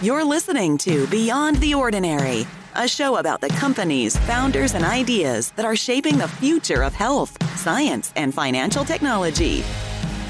You're 0.00 0.22
listening 0.22 0.78
to 0.78 1.08
Beyond 1.08 1.56
the 1.56 1.74
Ordinary, 1.74 2.46
a 2.76 2.86
show 2.86 3.16
about 3.16 3.40
the 3.40 3.48
companies, 3.48 4.16
founders, 4.16 4.74
and 4.74 4.84
ideas 4.84 5.50
that 5.56 5.64
are 5.64 5.74
shaping 5.74 6.18
the 6.18 6.28
future 6.28 6.84
of 6.84 6.94
health, 6.94 7.36
science, 7.58 8.12
and 8.14 8.32
financial 8.32 8.84
technology. 8.84 9.64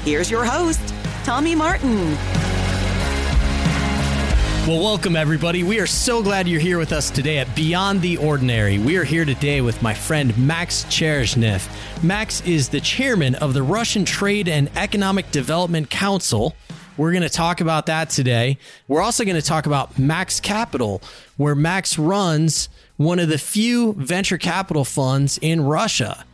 Here's 0.03 0.31
your 0.31 0.43
host, 0.43 0.81
Tommy 1.23 1.53
Martin. 1.53 2.15
Well, 4.65 4.81
welcome 4.81 5.15
everybody. 5.15 5.61
We 5.61 5.79
are 5.79 5.85
so 5.85 6.23
glad 6.23 6.47
you're 6.47 6.59
here 6.59 6.79
with 6.79 6.91
us 6.91 7.11
today 7.11 7.37
at 7.37 7.55
Beyond 7.55 8.01
the 8.01 8.17
Ordinary. 8.17 8.79
We 8.79 8.97
are 8.97 9.03
here 9.03 9.23
today 9.23 9.61
with 9.61 9.79
my 9.83 9.93
friend 9.93 10.35
Max 10.35 10.85
Cherezhnev. 10.85 12.03
Max 12.03 12.41
is 12.41 12.69
the 12.69 12.81
chairman 12.81 13.35
of 13.35 13.53
the 13.53 13.61
Russian 13.61 14.03
Trade 14.03 14.47
and 14.47 14.67
Economic 14.75 15.29
Development 15.29 15.87
Council. 15.91 16.55
We're 16.99 17.13
going 17.13 17.23
to 17.23 17.29
talk 17.29 17.61
about 17.61 17.85
that 17.85 18.09
today. 18.09 18.57
We're 18.89 19.01
also 19.01 19.23
going 19.23 19.37
to 19.37 19.41
talk 19.41 19.65
about 19.65 19.97
Max 19.97 20.41
Capital, 20.41 21.01
where 21.37 21.55
Max 21.55 21.97
runs 21.97 22.67
one 22.97 23.19
of 23.19 23.29
the 23.29 23.37
few 23.37 23.93
venture 23.93 24.37
capital 24.37 24.83
funds 24.83 25.39
in 25.41 25.61
Russia. 25.61 26.25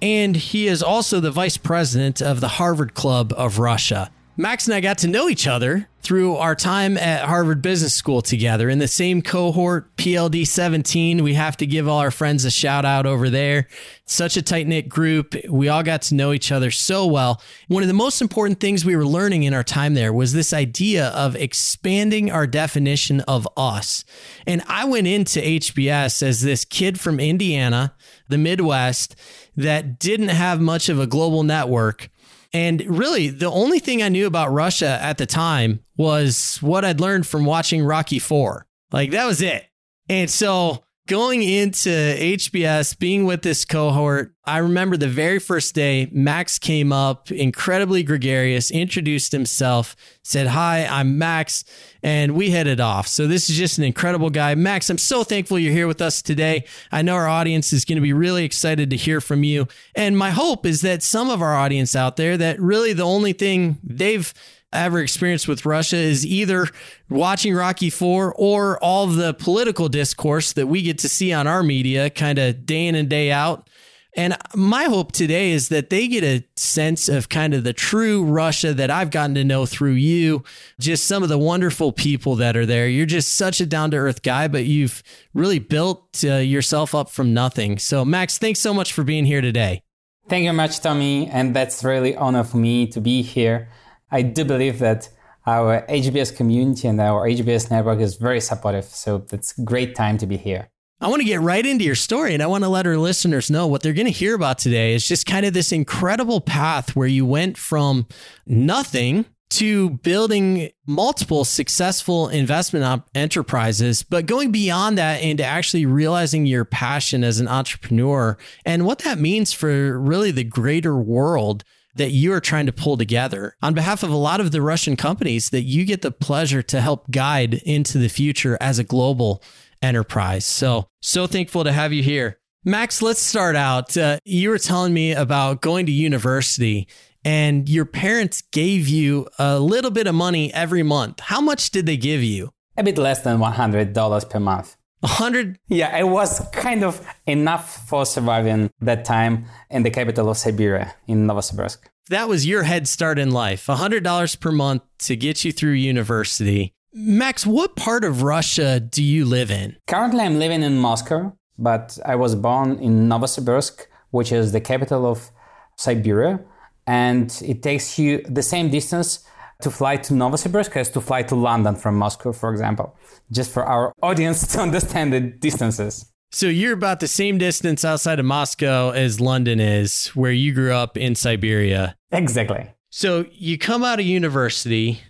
And 0.00 0.34
he 0.34 0.68
is 0.68 0.82
also 0.82 1.20
the 1.20 1.30
vice 1.30 1.58
president 1.58 2.22
of 2.22 2.40
the 2.40 2.48
Harvard 2.48 2.94
Club 2.94 3.34
of 3.36 3.58
Russia. 3.58 4.10
Max 4.40 4.66
and 4.66 4.74
I 4.74 4.80
got 4.80 4.96
to 4.98 5.06
know 5.06 5.28
each 5.28 5.46
other 5.46 5.86
through 6.00 6.36
our 6.36 6.54
time 6.54 6.96
at 6.96 7.26
Harvard 7.26 7.60
Business 7.60 7.92
School 7.92 8.22
together 8.22 8.70
in 8.70 8.78
the 8.78 8.88
same 8.88 9.20
cohort, 9.20 9.94
PLD 9.96 10.46
17. 10.46 11.22
We 11.22 11.34
have 11.34 11.58
to 11.58 11.66
give 11.66 11.86
all 11.86 11.98
our 11.98 12.10
friends 12.10 12.46
a 12.46 12.50
shout 12.50 12.86
out 12.86 13.04
over 13.04 13.28
there. 13.28 13.68
Such 14.06 14.38
a 14.38 14.42
tight 14.42 14.66
knit 14.66 14.88
group. 14.88 15.34
We 15.46 15.68
all 15.68 15.82
got 15.82 16.00
to 16.02 16.14
know 16.14 16.32
each 16.32 16.50
other 16.50 16.70
so 16.70 17.04
well. 17.04 17.42
One 17.68 17.82
of 17.82 17.86
the 17.86 17.92
most 17.92 18.22
important 18.22 18.60
things 18.60 18.82
we 18.82 18.96
were 18.96 19.06
learning 19.06 19.42
in 19.42 19.52
our 19.52 19.62
time 19.62 19.92
there 19.92 20.10
was 20.12 20.32
this 20.32 20.54
idea 20.54 21.08
of 21.08 21.36
expanding 21.36 22.30
our 22.30 22.46
definition 22.46 23.20
of 23.22 23.46
us. 23.58 24.06
And 24.46 24.62
I 24.66 24.86
went 24.86 25.06
into 25.06 25.38
HBS 25.38 26.22
as 26.22 26.40
this 26.40 26.64
kid 26.64 26.98
from 26.98 27.20
Indiana, 27.20 27.94
the 28.28 28.38
Midwest, 28.38 29.16
that 29.54 29.98
didn't 29.98 30.28
have 30.28 30.62
much 30.62 30.88
of 30.88 30.98
a 30.98 31.06
global 31.06 31.42
network 31.42 32.08
and 32.52 32.82
really, 32.86 33.28
the 33.28 33.50
only 33.50 33.78
thing 33.78 34.02
I 34.02 34.08
knew 34.08 34.26
about 34.26 34.52
Russia 34.52 34.98
at 35.00 35.18
the 35.18 35.26
time 35.26 35.80
was 35.96 36.58
what 36.60 36.84
I'd 36.84 37.00
learned 37.00 37.26
from 37.26 37.44
watching 37.44 37.84
Rocky 37.84 38.18
Four. 38.18 38.66
Like 38.92 39.12
that 39.12 39.26
was 39.26 39.40
it. 39.40 39.66
And 40.08 40.28
so 40.28 40.82
going 41.10 41.42
into 41.42 41.88
HBS, 41.88 42.96
being 42.96 43.24
with 43.24 43.42
this 43.42 43.64
cohort, 43.64 44.32
I 44.44 44.58
remember 44.58 44.96
the 44.96 45.08
very 45.08 45.40
first 45.40 45.74
day, 45.74 46.08
Max 46.12 46.56
came 46.56 46.92
up, 46.92 47.32
incredibly 47.32 48.04
gregarious, 48.04 48.70
introduced 48.70 49.32
himself, 49.32 49.96
said, 50.22 50.46
Hi, 50.46 50.86
I'm 50.86 51.18
Max, 51.18 51.64
and 52.00 52.36
we 52.36 52.50
it 52.68 52.78
off. 52.78 53.08
So, 53.08 53.26
this 53.26 53.50
is 53.50 53.56
just 53.56 53.76
an 53.76 53.82
incredible 53.82 54.30
guy. 54.30 54.54
Max, 54.54 54.88
I'm 54.88 54.98
so 54.98 55.24
thankful 55.24 55.58
you're 55.58 55.72
here 55.72 55.88
with 55.88 56.00
us 56.00 56.22
today. 56.22 56.64
I 56.92 57.02
know 57.02 57.16
our 57.16 57.28
audience 57.28 57.72
is 57.72 57.84
going 57.84 57.96
to 57.96 58.02
be 58.02 58.12
really 58.12 58.44
excited 58.44 58.88
to 58.90 58.96
hear 58.96 59.20
from 59.20 59.42
you. 59.42 59.66
And 59.96 60.16
my 60.16 60.30
hope 60.30 60.64
is 60.64 60.80
that 60.82 61.02
some 61.02 61.28
of 61.28 61.42
our 61.42 61.56
audience 61.56 61.96
out 61.96 62.18
there, 62.18 62.36
that 62.36 62.60
really 62.60 62.92
the 62.92 63.02
only 63.02 63.32
thing 63.32 63.78
they've 63.82 64.32
ever 64.72 65.00
experienced 65.00 65.48
with 65.48 65.66
Russia 65.66 65.96
is 65.96 66.24
either 66.24 66.66
watching 67.08 67.54
Rocky 67.54 67.90
Four 67.90 68.34
or 68.34 68.82
all 68.82 69.06
the 69.06 69.34
political 69.34 69.88
discourse 69.88 70.52
that 70.52 70.66
we 70.66 70.82
get 70.82 70.98
to 70.98 71.08
see 71.08 71.32
on 71.32 71.46
our 71.46 71.62
media 71.62 72.10
kind 72.10 72.38
of 72.38 72.66
day 72.66 72.86
in 72.86 72.94
and 72.94 73.08
day 73.08 73.30
out. 73.30 73.68
And 74.14 74.36
my 74.56 74.84
hope 74.84 75.12
today 75.12 75.52
is 75.52 75.68
that 75.68 75.90
they 75.90 76.08
get 76.08 76.24
a 76.24 76.44
sense 76.56 77.08
of 77.08 77.28
kind 77.28 77.54
of 77.54 77.62
the 77.62 77.72
true 77.72 78.24
Russia 78.24 78.74
that 78.74 78.90
I've 78.90 79.12
gotten 79.12 79.36
to 79.36 79.44
know 79.44 79.66
through 79.66 79.92
you, 79.92 80.42
just 80.80 81.04
some 81.04 81.22
of 81.22 81.28
the 81.28 81.38
wonderful 81.38 81.92
people 81.92 82.34
that 82.36 82.56
are 82.56 82.66
there. 82.66 82.88
You're 82.88 83.06
just 83.06 83.36
such 83.36 83.60
a 83.60 83.66
down 83.66 83.92
to 83.92 83.98
earth 83.98 84.22
guy, 84.22 84.48
but 84.48 84.64
you've 84.64 85.04
really 85.32 85.60
built 85.60 86.24
uh, 86.24 86.36
yourself 86.36 86.92
up 86.92 87.08
from 87.08 87.32
nothing. 87.32 87.78
So, 87.78 88.04
Max, 88.04 88.36
thanks 88.36 88.58
so 88.58 88.74
much 88.74 88.92
for 88.92 89.04
being 89.04 89.26
here 89.26 89.40
today. 89.40 89.82
Thank 90.28 90.44
you 90.44 90.52
much, 90.52 90.80
Tommy. 90.80 91.28
And 91.28 91.54
that's 91.54 91.84
really 91.84 92.16
honor 92.16 92.44
for 92.44 92.56
me 92.56 92.88
to 92.88 93.00
be 93.00 93.22
here. 93.22 93.68
I 94.10 94.22
do 94.22 94.44
believe 94.44 94.78
that 94.80 95.08
our 95.46 95.82
HBS 95.88 96.36
community 96.36 96.88
and 96.88 97.00
our 97.00 97.26
HBS 97.26 97.70
network 97.70 98.00
is 98.00 98.16
very 98.16 98.40
supportive. 98.40 98.84
So 98.84 99.24
it's 99.32 99.56
a 99.58 99.62
great 99.62 99.94
time 99.94 100.18
to 100.18 100.26
be 100.26 100.36
here. 100.36 100.68
I 101.02 101.08
want 101.08 101.20
to 101.20 101.26
get 101.26 101.40
right 101.40 101.64
into 101.64 101.84
your 101.84 101.94
story 101.94 102.34
and 102.34 102.42
I 102.42 102.46
want 102.46 102.62
to 102.62 102.68
let 102.68 102.86
our 102.86 102.98
listeners 102.98 103.50
know 103.50 103.66
what 103.66 103.82
they're 103.82 103.94
going 103.94 104.06
to 104.06 104.12
hear 104.12 104.34
about 104.34 104.58
today 104.58 104.92
is 104.92 105.06
just 105.06 105.24
kind 105.24 105.46
of 105.46 105.54
this 105.54 105.72
incredible 105.72 106.42
path 106.42 106.94
where 106.94 107.08
you 107.08 107.24
went 107.24 107.56
from 107.56 108.06
nothing 108.46 109.24
to 109.50 109.90
building 109.90 110.70
multiple 110.86 111.44
successful 111.44 112.28
investment 112.28 112.84
op- 112.84 113.08
enterprises, 113.14 114.02
but 114.02 114.26
going 114.26 114.52
beyond 114.52 114.98
that 114.98 115.22
into 115.22 115.42
actually 115.42 115.86
realizing 115.86 116.46
your 116.46 116.64
passion 116.64 117.24
as 117.24 117.40
an 117.40 117.48
entrepreneur 117.48 118.36
and 118.64 118.84
what 118.84 119.00
that 119.00 119.18
means 119.18 119.52
for 119.52 119.98
really 119.98 120.30
the 120.30 120.44
greater 120.44 120.96
world 120.96 121.64
that 121.94 122.10
you 122.10 122.32
are 122.32 122.40
trying 122.40 122.66
to 122.66 122.72
pull 122.72 122.96
together 122.96 123.56
on 123.62 123.74
behalf 123.74 124.02
of 124.02 124.10
a 124.10 124.16
lot 124.16 124.40
of 124.40 124.52
the 124.52 124.62
Russian 124.62 124.96
companies 124.96 125.50
that 125.50 125.62
you 125.62 125.84
get 125.84 126.02
the 126.02 126.10
pleasure 126.10 126.62
to 126.62 126.80
help 126.80 127.10
guide 127.10 127.54
into 127.54 127.98
the 127.98 128.08
future 128.08 128.56
as 128.60 128.78
a 128.78 128.84
global 128.84 129.42
enterprise. 129.82 130.44
So, 130.44 130.88
so 131.00 131.26
thankful 131.26 131.64
to 131.64 131.72
have 131.72 131.92
you 131.92 132.02
here. 132.02 132.38
Max, 132.64 133.00
let's 133.00 133.20
start 133.20 133.56
out. 133.56 133.96
Uh, 133.96 134.18
you 134.24 134.50
were 134.50 134.58
telling 134.58 134.92
me 134.92 135.12
about 135.12 135.62
going 135.62 135.86
to 135.86 135.92
university 135.92 136.88
and 137.24 137.68
your 137.68 137.84
parents 137.84 138.42
gave 138.52 138.88
you 138.88 139.28
a 139.38 139.58
little 139.58 139.90
bit 139.90 140.06
of 140.06 140.14
money 140.14 140.52
every 140.52 140.82
month. 140.82 141.20
How 141.20 141.40
much 141.40 141.70
did 141.70 141.86
they 141.86 141.96
give 141.96 142.22
you? 142.22 142.50
A 142.76 142.82
bit 142.82 142.98
less 142.98 143.22
than 143.22 143.38
$100 143.38 144.30
per 144.30 144.40
month. 144.40 144.76
A 145.02 145.06
hundred? 145.06 145.58
Yeah, 145.68 145.96
it 145.96 146.08
was 146.08 146.46
kind 146.52 146.84
of 146.84 147.00
enough 147.26 147.88
for 147.88 148.04
surviving 148.04 148.70
that 148.80 149.04
time 149.04 149.46
in 149.70 149.82
the 149.82 149.90
capital 149.90 150.28
of 150.28 150.36
Siberia, 150.36 150.94
in 151.06 151.26
Novosibirsk. 151.26 151.78
That 152.10 152.28
was 152.28 152.46
your 152.46 152.64
head 152.64 152.86
start 152.88 153.18
in 153.18 153.30
life. 153.30 153.68
A 153.68 153.76
hundred 153.76 154.04
dollars 154.04 154.34
per 154.36 154.52
month 154.52 154.82
to 155.00 155.16
get 155.16 155.44
you 155.44 155.52
through 155.52 155.72
university. 155.72 156.74
Max, 156.92 157.46
what 157.46 157.76
part 157.76 158.04
of 158.04 158.22
Russia 158.22 158.80
do 158.80 159.02
you 159.02 159.24
live 159.24 159.50
in? 159.50 159.76
Currently, 159.86 160.20
I'm 160.20 160.38
living 160.38 160.62
in 160.62 160.76
Moscow, 160.76 161.36
but 161.56 161.98
I 162.04 162.16
was 162.16 162.34
born 162.34 162.78
in 162.78 163.08
Novosibirsk, 163.08 163.86
which 164.10 164.32
is 164.32 164.52
the 164.52 164.60
capital 164.60 165.06
of 165.06 165.30
Siberia, 165.76 166.40
and 166.86 167.40
it 167.44 167.62
takes 167.62 167.98
you 167.98 168.22
the 168.28 168.42
same 168.42 168.70
distance 168.70 169.24
to 169.62 169.70
fly 169.70 169.96
to 169.96 170.12
Novosibirsk 170.14 170.76
as 170.76 170.90
to 170.90 171.00
fly 171.00 171.22
to 171.24 171.34
London 171.34 171.76
from 171.76 171.96
Moscow, 171.96 172.32
for 172.32 172.50
example, 172.50 172.96
just 173.30 173.50
for 173.52 173.64
our 173.64 173.92
audience 174.02 174.46
to 174.48 174.60
understand 174.60 175.12
the 175.12 175.20
distances. 175.20 176.10
So 176.32 176.46
you're 176.46 176.74
about 176.74 177.00
the 177.00 177.08
same 177.08 177.38
distance 177.38 177.84
outside 177.84 178.20
of 178.20 178.24
Moscow 178.24 178.90
as 178.90 179.20
London 179.20 179.58
is, 179.58 180.08
where 180.08 180.30
you 180.30 180.54
grew 180.54 180.72
up 180.72 180.96
in 180.96 181.16
Siberia. 181.16 181.96
Exactly. 182.12 182.70
So 182.90 183.26
you 183.32 183.58
come 183.58 183.82
out 183.82 183.98
of 183.98 184.06
university, 184.06 185.00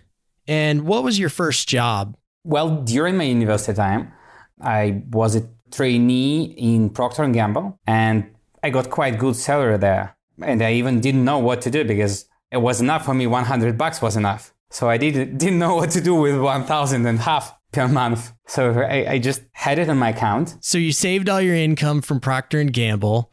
and 0.47 0.83
what 0.83 1.03
was 1.03 1.19
your 1.19 1.29
first 1.29 1.69
job? 1.69 2.17
Well, 2.43 2.81
during 2.81 3.17
my 3.17 3.25
university 3.25 3.75
time, 3.75 4.11
I 4.59 5.03
was 5.11 5.35
a 5.35 5.47
trainee 5.71 6.55
in 6.57 6.89
Procter 6.89 7.23
and 7.23 7.33
Gamble, 7.33 7.79
and 7.85 8.29
I 8.63 8.71
got 8.71 8.89
quite 8.89 9.19
good 9.19 9.35
salary 9.35 9.77
there. 9.77 10.15
And 10.41 10.63
I 10.63 10.73
even 10.73 11.01
didn't 11.01 11.23
know 11.23 11.37
what 11.37 11.61
to 11.61 11.71
do 11.71 11.83
because 11.83 12.25
it 12.51 12.57
was 12.57 12.81
enough 12.81 13.05
for 13.05 13.13
me 13.13 13.27
100 13.27 13.77
bucks 13.77 14.01
was 14.01 14.17
enough. 14.17 14.53
So 14.69 14.89
i 14.89 14.97
did, 14.97 15.37
didn't 15.37 15.59
know 15.59 15.75
what 15.75 15.91
to 15.91 16.01
do 16.01 16.15
with 16.15 16.39
1000 16.39 17.05
and 17.05 17.19
half 17.19 17.53
per 17.71 17.87
month. 17.87 18.33
So 18.47 18.81
I, 18.81 19.13
I 19.13 19.19
just 19.19 19.41
had 19.53 19.79
it 19.79 19.89
on 19.89 19.97
my 19.97 20.09
account. 20.09 20.57
So 20.59 20.77
you 20.77 20.91
saved 20.91 21.29
all 21.29 21.41
your 21.41 21.55
income 21.55 22.01
from 22.01 22.19
procter 22.19 22.59
and 22.59 22.71
gamble. 22.71 23.31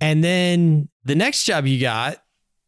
And 0.00 0.22
then 0.22 0.88
the 1.04 1.14
next 1.14 1.44
job 1.44 1.66
you 1.66 1.80
got 1.80 2.18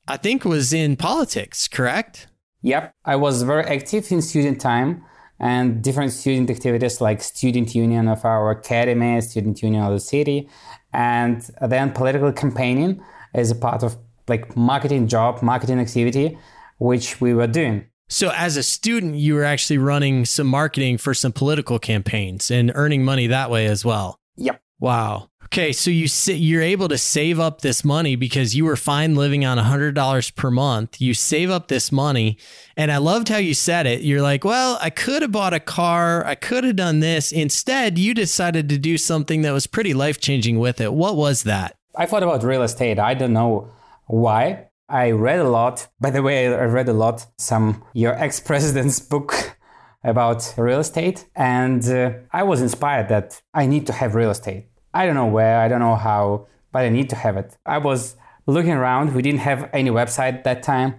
i 0.09 0.17
think 0.17 0.45
was 0.45 0.73
in 0.73 0.97
politics 0.97 1.69
correct? 1.69 2.27
Yep. 2.63 2.93
I 3.05 3.17
was 3.17 3.43
very 3.43 3.65
active 3.65 4.11
in 4.11 4.21
student 4.23 4.61
time 4.61 5.05
and 5.39 5.83
different 5.83 6.13
student 6.13 6.51
activities 6.51 7.01
like 7.01 7.23
student 7.23 7.75
union 7.75 8.09
of 8.09 8.25
our 8.25 8.51
academy 8.51 9.21
student 9.21 9.63
union 9.63 9.83
of 9.85 9.93
the 9.93 10.01
city. 10.01 10.49
And 10.93 11.49
then 11.61 11.93
political 11.93 12.33
campaigning 12.33 13.03
as 13.35 13.51
a 13.51 13.55
part 13.55 13.83
of 13.83 13.97
like 14.31 14.57
marketing 14.57 15.09
job, 15.09 15.43
marketing 15.43 15.79
activity, 15.79 16.39
which 16.79 17.21
we 17.21 17.35
were 17.35 17.47
doing. 17.47 17.85
So 18.09 18.33
as 18.35 18.57
a 18.57 18.63
student, 18.63 19.17
you 19.17 19.35
were 19.35 19.45
actually 19.45 19.79
running 19.79 20.25
some 20.25 20.47
marketing 20.47 20.99
for 20.99 21.15
some 21.15 21.33
political 21.33 21.79
campaigns 21.79 22.51
and 22.51 22.73
earning 22.75 23.05
money 23.05 23.29
that 23.29 23.51
way 23.51 23.67
as 23.67 23.85
well. 23.85 24.19
Yep. 24.37 24.61
Wow. 24.81 25.29
Okay, 25.53 25.73
so 25.73 25.91
you 25.91 26.07
you're 26.33 26.63
able 26.63 26.87
to 26.89 26.97
save 26.97 27.41
up 27.41 27.61
this 27.61 27.85
money 27.85 28.15
because 28.15 28.55
you 28.55 28.65
were 28.65 28.77
fine 28.77 29.17
living 29.17 29.45
on 29.45 29.59
$100 29.59 30.37
per 30.37 30.51
month. 30.51 31.01
You 31.01 31.13
save 31.13 31.51
up 31.51 31.67
this 31.67 31.91
money, 31.91 32.39
and 32.77 32.93
I 32.93 32.99
loved 32.99 33.29
how 33.29 33.39
you 33.39 33.53
said 33.55 33.85
it. 33.85 34.03
You're 34.03 34.23
like, 34.23 34.45
"Well, 34.45 34.79
I 34.81 34.91
could 34.91 35.23
have 35.23 35.33
bought 35.33 35.53
a 35.53 35.59
car, 35.59 36.25
I 36.25 36.37
could 36.37 36.63
have 36.63 36.77
done 36.77 37.01
this." 37.01 37.33
Instead, 37.33 37.99
you 37.99 38.15
decided 38.15 38.69
to 38.69 38.79
do 38.79 38.97
something 38.97 39.43
that 39.43 39.53
was 39.53 39.67
pretty 39.67 39.93
life-changing 39.93 40.61
with 40.61 40.81
it. 40.81 40.95
What 40.95 41.17
was 41.17 41.43
that? 41.43 41.77
I 41.97 42.07
thought 42.07 42.23
about 42.23 42.45
real 42.45 42.63
estate. 42.63 43.01
I 43.01 43.15
don't 43.15 43.33
know 43.33 43.71
why? 44.11 44.67
I 44.89 45.13
read 45.13 45.39
a 45.39 45.49
lot. 45.49 45.87
By 46.01 46.11
the 46.11 46.23
way, 46.23 46.49
I 46.49 46.65
read 46.65 46.89
a 46.89 46.93
lot 46.93 47.27
some 47.39 47.85
your 47.95 48.13
ex-president's 48.25 48.99
book 48.99 49.57
about 50.03 50.53
real 50.57 50.81
estate. 50.81 51.27
And 51.37 51.87
uh, 51.89 52.13
I 52.33 52.43
was 52.43 52.61
inspired 52.61 53.09
that 53.09 53.41
I 53.55 53.67
need 53.67 53.87
to 53.87 53.93
have 53.93 54.15
real 54.15 54.31
estate. 54.31 54.67
I 54.93 55.07
don't 55.07 55.15
know 55.15 55.27
where, 55.27 55.61
I 55.61 55.69
don't 55.69 55.79
know 55.79 55.95
how, 55.95 56.49
but 56.73 56.81
I 56.81 56.89
need 56.89 57.09
to 57.11 57.17
have 57.17 57.37
it. 57.37 57.57
I 57.65 57.79
was 57.79 58.17
looking 58.47 58.73
around. 58.73 59.15
We 59.15 59.23
didn't 59.23 59.41
have 59.41 59.71
any 59.73 59.91
website 59.91 60.43
that 60.43 60.63
time. 60.65 60.95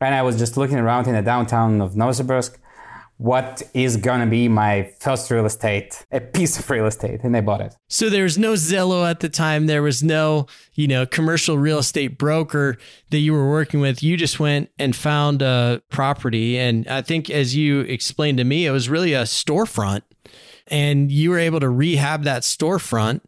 And 0.00 0.14
I 0.14 0.22
was 0.22 0.38
just 0.38 0.56
looking 0.56 0.78
around 0.78 1.06
in 1.06 1.14
the 1.14 1.22
downtown 1.22 1.80
of 1.80 1.94
Novosibirsk 1.94 2.56
what 3.16 3.62
is 3.74 3.96
gonna 3.96 4.26
be 4.26 4.48
my 4.48 4.90
first 4.98 5.30
real 5.30 5.46
estate, 5.46 6.04
a 6.10 6.20
piece 6.20 6.58
of 6.58 6.68
real 6.68 6.86
estate, 6.86 7.20
and 7.22 7.36
I 7.36 7.40
bought 7.40 7.60
it. 7.60 7.74
So 7.88 8.10
there 8.10 8.24
was 8.24 8.36
no 8.36 8.54
Zillow 8.54 9.08
at 9.08 9.20
the 9.20 9.28
time. 9.28 9.66
There 9.66 9.82
was 9.82 10.02
no, 10.02 10.46
you 10.74 10.88
know, 10.88 11.06
commercial 11.06 11.56
real 11.56 11.78
estate 11.78 12.18
broker 12.18 12.76
that 13.10 13.18
you 13.18 13.32
were 13.32 13.48
working 13.48 13.80
with. 13.80 14.02
You 14.02 14.16
just 14.16 14.40
went 14.40 14.70
and 14.78 14.96
found 14.96 15.42
a 15.42 15.80
property, 15.90 16.58
and 16.58 16.88
I 16.88 17.02
think 17.02 17.30
as 17.30 17.54
you 17.54 17.80
explained 17.80 18.38
to 18.38 18.44
me, 18.44 18.66
it 18.66 18.72
was 18.72 18.88
really 18.88 19.14
a 19.14 19.22
storefront, 19.22 20.02
and 20.66 21.12
you 21.12 21.30
were 21.30 21.38
able 21.38 21.60
to 21.60 21.68
rehab 21.68 22.24
that 22.24 22.42
storefront, 22.42 23.20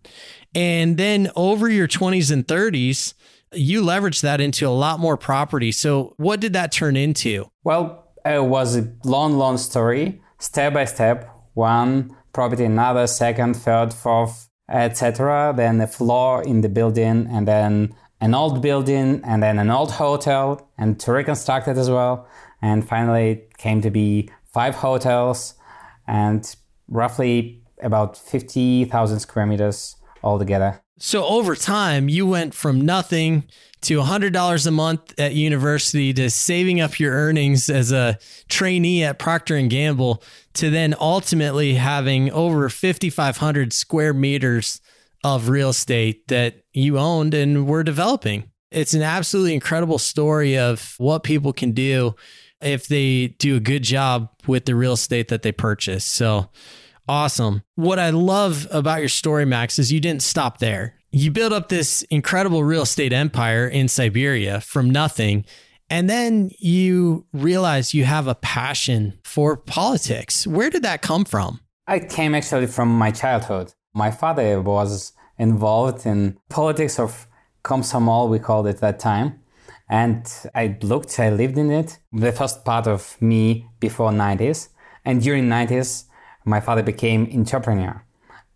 and 0.54 0.96
then 0.96 1.30
over 1.36 1.68
your 1.68 1.86
twenties 1.86 2.30
and 2.30 2.46
thirties. 2.46 3.14
You 3.52 3.80
leveraged 3.82 4.22
that 4.22 4.40
into 4.40 4.66
a 4.66 4.70
lot 4.70 4.98
more 4.98 5.16
property. 5.16 5.70
So, 5.70 6.14
what 6.16 6.40
did 6.40 6.52
that 6.54 6.72
turn 6.72 6.96
into? 6.96 7.48
Well, 7.62 8.05
it 8.34 8.44
was 8.44 8.76
a 8.76 8.92
long, 9.04 9.36
long 9.38 9.58
story, 9.58 10.20
step 10.38 10.74
by 10.74 10.84
step, 10.84 11.30
one 11.54 12.16
property, 12.32 12.64
another, 12.64 13.06
second, 13.06 13.54
third, 13.54 13.94
fourth, 13.94 14.48
etc. 14.68 15.54
Then 15.56 15.80
a 15.80 15.86
floor 15.86 16.42
in 16.42 16.60
the 16.60 16.68
building, 16.68 17.28
and 17.30 17.46
then 17.46 17.94
an 18.20 18.34
old 18.34 18.62
building, 18.62 19.20
and 19.24 19.42
then 19.42 19.58
an 19.58 19.70
old 19.70 19.92
hotel, 19.92 20.68
and 20.76 20.98
to 21.00 21.12
reconstruct 21.12 21.68
it 21.68 21.76
as 21.76 21.88
well. 21.88 22.26
And 22.60 22.86
finally, 22.86 23.30
it 23.30 23.58
came 23.58 23.80
to 23.82 23.90
be 23.90 24.30
five 24.44 24.74
hotels 24.76 25.54
and 26.06 26.56
roughly 26.88 27.62
about 27.82 28.16
50,000 28.16 29.20
square 29.20 29.46
meters 29.46 29.96
altogether. 30.22 30.80
So 30.98 31.24
over 31.24 31.54
time, 31.54 32.08
you 32.08 32.26
went 32.26 32.54
from 32.54 32.80
nothing 32.80 33.44
to 33.82 33.98
$100 33.98 34.66
a 34.66 34.70
month 34.70 35.14
at 35.18 35.34
university 35.34 36.12
to 36.14 36.30
saving 36.30 36.80
up 36.80 36.98
your 36.98 37.12
earnings 37.12 37.68
as 37.68 37.92
a 37.92 38.18
trainee 38.48 39.04
at 39.04 39.18
Procter 39.18 39.56
and 39.56 39.70
Gamble 39.70 40.22
to 40.54 40.70
then 40.70 40.94
ultimately 40.98 41.74
having 41.74 42.30
over 42.32 42.68
5500 42.68 43.72
square 43.72 44.14
meters 44.14 44.80
of 45.22 45.48
real 45.48 45.70
estate 45.70 46.28
that 46.28 46.64
you 46.72 46.98
owned 46.98 47.34
and 47.34 47.66
were 47.66 47.82
developing. 47.82 48.50
It's 48.70 48.94
an 48.94 49.02
absolutely 49.02 49.54
incredible 49.54 49.98
story 49.98 50.58
of 50.58 50.94
what 50.98 51.22
people 51.22 51.52
can 51.52 51.72
do 51.72 52.14
if 52.60 52.88
they 52.88 53.28
do 53.38 53.56
a 53.56 53.60
good 53.60 53.82
job 53.82 54.30
with 54.46 54.64
the 54.64 54.74
real 54.74 54.94
estate 54.94 55.28
that 55.28 55.42
they 55.42 55.52
purchase. 55.52 56.04
So 56.04 56.50
awesome. 57.08 57.62
What 57.74 57.98
I 57.98 58.10
love 58.10 58.66
about 58.70 59.00
your 59.00 59.08
story, 59.08 59.44
Max, 59.44 59.78
is 59.78 59.92
you 59.92 60.00
didn't 60.00 60.22
stop 60.22 60.58
there 60.58 60.96
you 61.16 61.30
built 61.30 61.52
up 61.52 61.70
this 61.70 62.02
incredible 62.10 62.62
real 62.62 62.82
estate 62.82 63.12
empire 63.12 63.66
in 63.66 63.88
Siberia 63.88 64.60
from 64.60 64.90
nothing. 64.90 65.46
And 65.88 66.10
then 66.10 66.50
you 66.58 67.24
realize 67.32 67.94
you 67.94 68.04
have 68.04 68.26
a 68.26 68.34
passion 68.34 69.18
for 69.24 69.56
politics. 69.56 70.46
Where 70.46 70.68
did 70.68 70.82
that 70.82 71.00
come 71.00 71.24
from? 71.24 71.60
I 71.86 72.00
came 72.00 72.34
actually 72.34 72.66
from 72.66 72.88
my 72.88 73.12
childhood. 73.12 73.72
My 73.94 74.10
father 74.10 74.60
was 74.60 75.12
involved 75.38 76.04
in 76.04 76.36
politics 76.50 76.98
of 76.98 77.26
Komsomol, 77.64 78.28
we 78.28 78.38
called 78.38 78.66
it 78.66 78.78
that 78.78 78.98
time. 78.98 79.40
And 79.88 80.30
I 80.54 80.76
looked, 80.82 81.18
I 81.18 81.30
lived 81.30 81.56
in 81.56 81.70
it, 81.70 81.98
the 82.12 82.32
first 82.32 82.64
part 82.64 82.86
of 82.86 83.16
me 83.22 83.66
before 83.80 84.10
90s. 84.10 84.68
And 85.04 85.22
during 85.22 85.44
90s, 85.44 86.04
my 86.46 86.60
father 86.60 86.82
became 86.82 87.28
entrepreneur. 87.34 88.02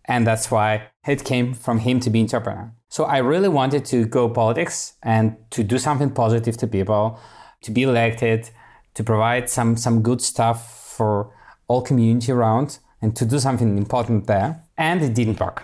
And 0.05 0.25
that's 0.25 0.49
why 0.49 0.87
it 1.07 1.23
came 1.23 1.53
from 1.53 1.79
him 1.79 1.99
to 1.99 2.09
be 2.09 2.21
entrepreneur. 2.21 2.73
So 2.89 3.03
I 3.03 3.19
really 3.19 3.49
wanted 3.49 3.85
to 3.85 4.05
go 4.05 4.27
politics 4.29 4.93
and 5.03 5.37
to 5.51 5.63
do 5.63 5.77
something 5.77 6.09
positive 6.09 6.57
to 6.57 6.67
people, 6.67 7.19
to 7.61 7.71
be 7.71 7.83
elected, 7.83 8.49
to 8.95 9.03
provide 9.03 9.49
some, 9.49 9.77
some 9.77 10.01
good 10.01 10.21
stuff 10.21 10.95
for 10.97 11.33
all 11.67 11.81
community 11.81 12.31
around 12.31 12.79
and 13.01 13.15
to 13.15 13.25
do 13.25 13.39
something 13.39 13.77
important 13.77 14.27
there. 14.27 14.63
And 14.77 15.01
it 15.01 15.13
didn't 15.13 15.39
work. 15.39 15.63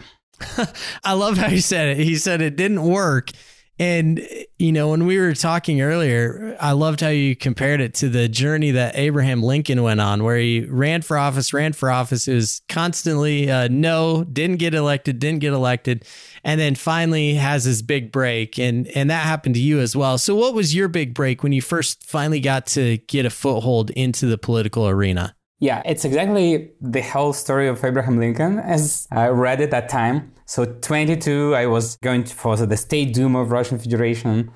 I 1.04 1.14
love 1.14 1.38
how 1.38 1.50
he 1.50 1.60
said 1.60 1.90
it. 1.90 1.98
He 1.98 2.16
said 2.16 2.42
it 2.42 2.56
didn't 2.56 2.84
work. 2.84 3.32
And, 3.80 4.28
you 4.58 4.72
know, 4.72 4.90
when 4.90 5.06
we 5.06 5.20
were 5.20 5.36
talking 5.36 5.82
earlier, 5.82 6.58
I 6.60 6.72
loved 6.72 7.02
how 7.02 7.10
you 7.10 7.36
compared 7.36 7.80
it 7.80 7.94
to 7.96 8.10
the 8.10 8.28
journey 8.28 8.72
that 8.72 8.98
Abraham 8.98 9.44
Lincoln 9.44 9.84
went 9.84 10.02
on, 10.02 10.24
where 10.24 10.38
he 10.38 10.62
ran 10.62 11.04
for 11.04 11.16
office, 11.16 11.54
ran 11.54 11.74
for 11.74 11.92
office. 11.92 12.28
It 12.28 12.34
was 12.34 12.62
constantly 12.70 13.52
uh, 13.52 13.68
no, 13.70 14.24
didn't 14.24 14.58
get 14.58 14.74
elected, 14.74 15.20
didn't 15.20 15.42
get 15.42 15.54
elected. 15.54 16.06
And 16.44 16.60
then 16.60 16.74
finally 16.74 17.36
has 17.36 17.66
his 17.66 17.84
big 17.84 18.12
break. 18.12 18.58
And, 18.58 18.88
and 18.96 19.12
that 19.12 19.26
happened 19.26 19.56
to 19.56 19.62
you 19.62 19.80
as 19.80 19.96
well. 19.96 20.18
So, 20.18 20.34
what 20.34 20.56
was 20.56 20.74
your 20.74 20.88
big 20.88 21.14
break 21.14 21.44
when 21.44 21.52
you 21.52 21.62
first 21.62 22.04
finally 22.04 22.40
got 22.40 22.66
to 22.68 22.98
get 22.98 23.26
a 23.26 23.30
foothold 23.30 23.92
into 23.92 24.26
the 24.26 24.40
political 24.40 24.88
arena? 24.88 25.36
Yeah, 25.60 25.82
it's 25.86 26.06
exactly 26.06 26.72
the 26.82 27.02
whole 27.02 27.34
story 27.34 27.68
of 27.68 27.84
Abraham 27.84 28.18
Lincoln 28.18 28.60
as 28.60 29.08
I 29.12 29.28
read 29.28 29.60
it 29.60 29.72
that 29.72 29.90
time. 29.90 30.32
So 30.48 30.64
22, 30.64 31.56
I 31.56 31.66
was 31.66 31.98
going 31.98 32.24
for 32.24 32.56
the 32.56 32.78
State 32.78 33.14
Duma 33.14 33.42
of 33.42 33.52
Russian 33.52 33.78
Federation 33.80 34.50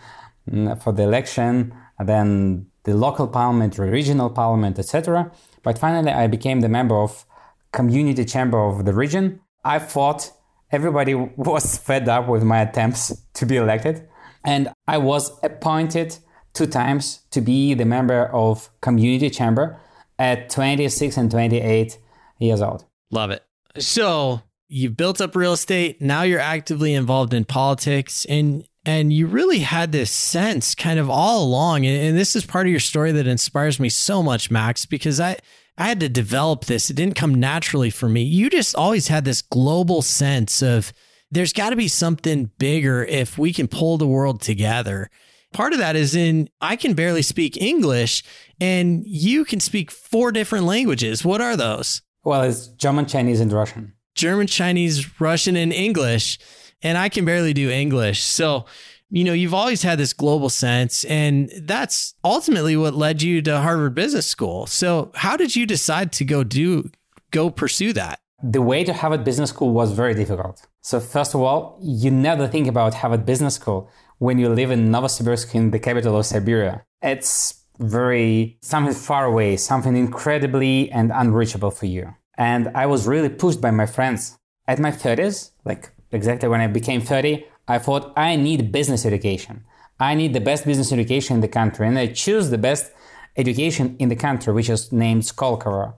mm, 0.50 0.82
for 0.82 0.94
the 0.94 1.04
election, 1.04 1.74
then 2.00 2.68
the 2.86 2.96
local 2.96 3.28
parliament, 3.28 3.78
regional 3.78 4.30
parliament, 4.30 4.80
etc. 4.80 5.30
But 5.64 5.78
finally, 5.78 6.14
I 6.14 6.28
became 6.28 6.62
the 6.62 6.70
member 6.70 6.96
of 6.96 7.26
community 7.74 8.24
chamber 8.24 8.58
of 8.58 8.86
the 8.86 8.94
region. 8.94 9.42
I 9.66 9.80
thought 9.80 10.32
everybody 10.72 11.14
was 11.36 11.78
fed 11.78 12.08
up 12.08 12.30
with 12.30 12.44
my 12.44 12.62
attempts 12.62 13.14
to 13.34 13.46
be 13.46 13.58
elected, 13.58 14.08
and 14.46 14.72
I 14.88 14.98
was 14.98 15.38
appointed 15.44 16.18
two 16.54 16.68
times 16.68 17.20
to 17.32 17.42
be 17.42 17.74
the 17.74 17.86
member 17.86 18.28
of 18.28 18.70
community 18.80 19.30
chamber 19.30 19.78
at 20.18 20.50
26 20.50 21.18
and 21.18 21.30
28 21.30 21.98
years 22.40 22.62
old. 22.62 22.86
Love 23.12 23.32
it. 23.32 23.44
So 23.78 24.42
you've 24.72 24.96
built 24.96 25.20
up 25.20 25.36
real 25.36 25.54
estate. 25.54 26.02
Now 26.02 26.22
you're 26.22 26.40
actively 26.40 26.94
involved 26.94 27.34
in 27.34 27.46
politics 27.46 28.26
and 28.26 28.66
and 28.84 29.14
you 29.14 29.28
really 29.28 29.60
had 29.60 29.92
this 29.92 30.10
sense 30.10 30.74
kind 30.74 30.98
of 30.98 31.08
all 31.08 31.44
along. 31.44 31.86
And, 31.86 32.18
this 32.18 32.36
is 32.36 32.46
part 32.48 32.66
of 32.66 32.72
your 32.72 32.80
story 32.80 33.12
that 33.12 33.28
inspires 33.28 33.80
me 33.80 33.90
so 33.90 34.24
much, 34.24 34.50
Max, 34.50 34.88
because 34.88 35.20
I, 35.20 35.38
I 35.78 35.88
had 35.88 36.00
to 36.00 36.10
develop 36.10 36.66
this. 36.66 36.90
It 36.90 36.96
didn't 36.96 37.14
come 37.14 37.36
naturally 37.36 37.92
for 37.92 38.10
me. 38.10 38.24
You 38.24 38.50
just 38.50 38.76
always 38.76 39.08
had 39.08 39.24
this 39.24 39.44
global 39.44 40.02
sense 40.02 40.64
of 40.64 40.94
there's 41.30 41.54
got 41.54 41.70
to 41.70 41.76
be 41.76 41.88
something 41.88 42.50
bigger 42.58 43.06
if 43.06 43.38
we 43.38 43.54
can 43.54 43.68
pull 43.68 44.00
the 44.00 44.08
world 44.08 44.42
together. 44.42 45.12
Part 45.54 45.74
of 45.74 45.80
that 45.80 45.96
is 45.96 46.16
in 46.16 46.50
I 46.60 46.76
can 46.76 46.96
barely 46.96 47.22
speak 47.22 47.62
English 47.62 48.24
and 48.60 49.04
you 49.06 49.46
can 49.46 49.60
speak 49.60 49.92
four 49.92 50.32
different 50.32 50.66
languages. 50.66 51.24
What 51.24 51.40
are 51.42 51.56
those? 51.56 52.02
Well, 52.24 52.42
it's 52.42 52.68
German, 52.68 53.06
Chinese, 53.06 53.40
and 53.40 53.54
Russian. 53.54 53.94
German, 54.16 54.48
Chinese, 54.48 55.20
Russian, 55.20 55.56
and 55.56 55.74
English. 55.74 56.40
And 56.84 56.98
I 56.98 57.10
can 57.10 57.26
barely 57.26 57.54
do 57.54 57.70
English. 57.70 58.24
So, 58.24 58.66
you 59.10 59.24
know, 59.24 59.34
you've 59.34 59.54
always 59.54 59.84
had 59.84 60.00
this 60.00 60.14
global 60.14 60.50
sense, 60.50 61.04
and 61.04 61.52
that's 61.64 62.16
ultimately 62.24 62.78
what 62.78 62.94
led 62.94 63.22
you 63.22 63.42
to 63.42 63.60
Harvard 63.60 63.94
Business 63.94 64.26
School. 64.26 64.66
So, 64.68 65.12
how 65.16 65.36
did 65.36 65.56
you 65.56 65.66
decide 65.66 66.14
to 66.14 66.26
go 66.26 66.44
do, 66.44 66.90
go 67.30 67.50
pursue 67.50 67.92
that? 67.94 68.20
The 68.42 68.62
way 68.62 68.84
to 68.86 68.94
Harvard 68.94 69.24
Business 69.24 69.50
School 69.50 69.72
was 69.72 69.92
very 69.92 70.16
difficult. 70.16 70.66
So, 70.82 71.00
first 71.00 71.36
of 71.36 71.42
all, 71.42 71.78
you 71.82 72.10
never 72.10 72.48
think 72.48 72.68
about 72.68 72.94
Harvard 72.96 73.26
Business 73.26 73.56
School 73.56 73.90
when 74.18 74.40
you 74.40 74.50
live 74.50 74.72
in 74.72 74.90
Novosibirsk, 74.90 75.54
in 75.54 75.72
the 75.72 75.80
capital 75.80 76.18
of 76.18 76.26
Siberia. 76.26 76.84
It's 77.02 77.62
very 77.80 78.58
something 78.62 78.94
far 78.94 79.26
away, 79.26 79.58
something 79.58 79.98
incredibly 79.98 80.90
and 80.92 81.12
unreachable 81.14 81.72
for 81.72 81.88
you. 81.88 82.16
And 82.38 82.70
I 82.76 82.86
was 82.86 83.08
really 83.08 83.30
pushed 83.30 83.62
by 83.62 83.72
my 83.72 83.86
friends. 83.86 84.38
At 84.68 84.80
my 84.80 84.92
30s, 84.92 85.52
like 85.66 85.92
exactly 86.12 86.48
when 86.48 86.62
I 86.62 86.68
became 86.68 87.02
30, 87.02 87.46
I 87.68 87.78
thought 87.80 88.14
I 88.16 88.36
need 88.36 88.72
business 88.72 89.06
education. 89.06 89.66
I 90.00 90.16
need 90.16 90.34
the 90.34 90.40
best 90.40 90.66
business 90.66 90.92
education 90.92 91.36
in 91.36 91.42
the 91.42 91.48
country. 91.48 91.88
And 91.88 91.98
I 91.98 92.08
choose 92.08 92.50
the 92.50 92.58
best 92.58 92.92
education 93.38 93.96
in 94.00 94.10
the 94.10 94.16
country, 94.16 94.54
which 94.54 94.70
is 94.70 94.92
named 94.92 95.24
Skolkovo. 95.24 95.94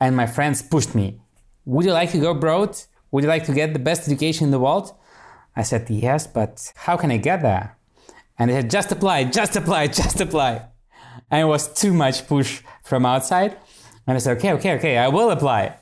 And 0.00 0.16
my 0.16 0.26
friends 0.26 0.62
pushed 0.62 0.94
me. 0.94 1.20
Would 1.64 1.86
you 1.86 1.92
like 1.92 2.10
to 2.12 2.18
go 2.18 2.32
abroad? 2.32 2.76
Would 3.10 3.24
you 3.24 3.28
like 3.28 3.44
to 3.46 3.52
get 3.52 3.72
the 3.72 3.78
best 3.78 4.06
education 4.06 4.46
in 4.46 4.50
the 4.50 4.58
world? 4.58 4.94
I 5.54 5.62
said, 5.62 5.88
yes, 5.90 6.26
but 6.26 6.72
how 6.76 6.96
can 6.96 7.10
I 7.10 7.18
get 7.18 7.42
there? 7.42 7.76
And 8.38 8.50
they 8.50 8.54
said, 8.54 8.70
just 8.70 8.90
apply, 8.90 9.24
just 9.24 9.54
apply, 9.54 9.86
just 10.02 10.20
apply 10.20 10.66
and 11.32 11.40
it 11.40 11.44
was 11.44 11.72
too 11.72 11.92
much 11.92 12.26
push 12.28 12.62
from 12.84 13.06
outside. 13.06 13.56
And 14.06 14.16
I 14.16 14.18
said, 14.18 14.36
okay, 14.38 14.52
okay, 14.52 14.74
okay, 14.74 14.98
I 14.98 15.08
will 15.08 15.30
apply. 15.30 15.76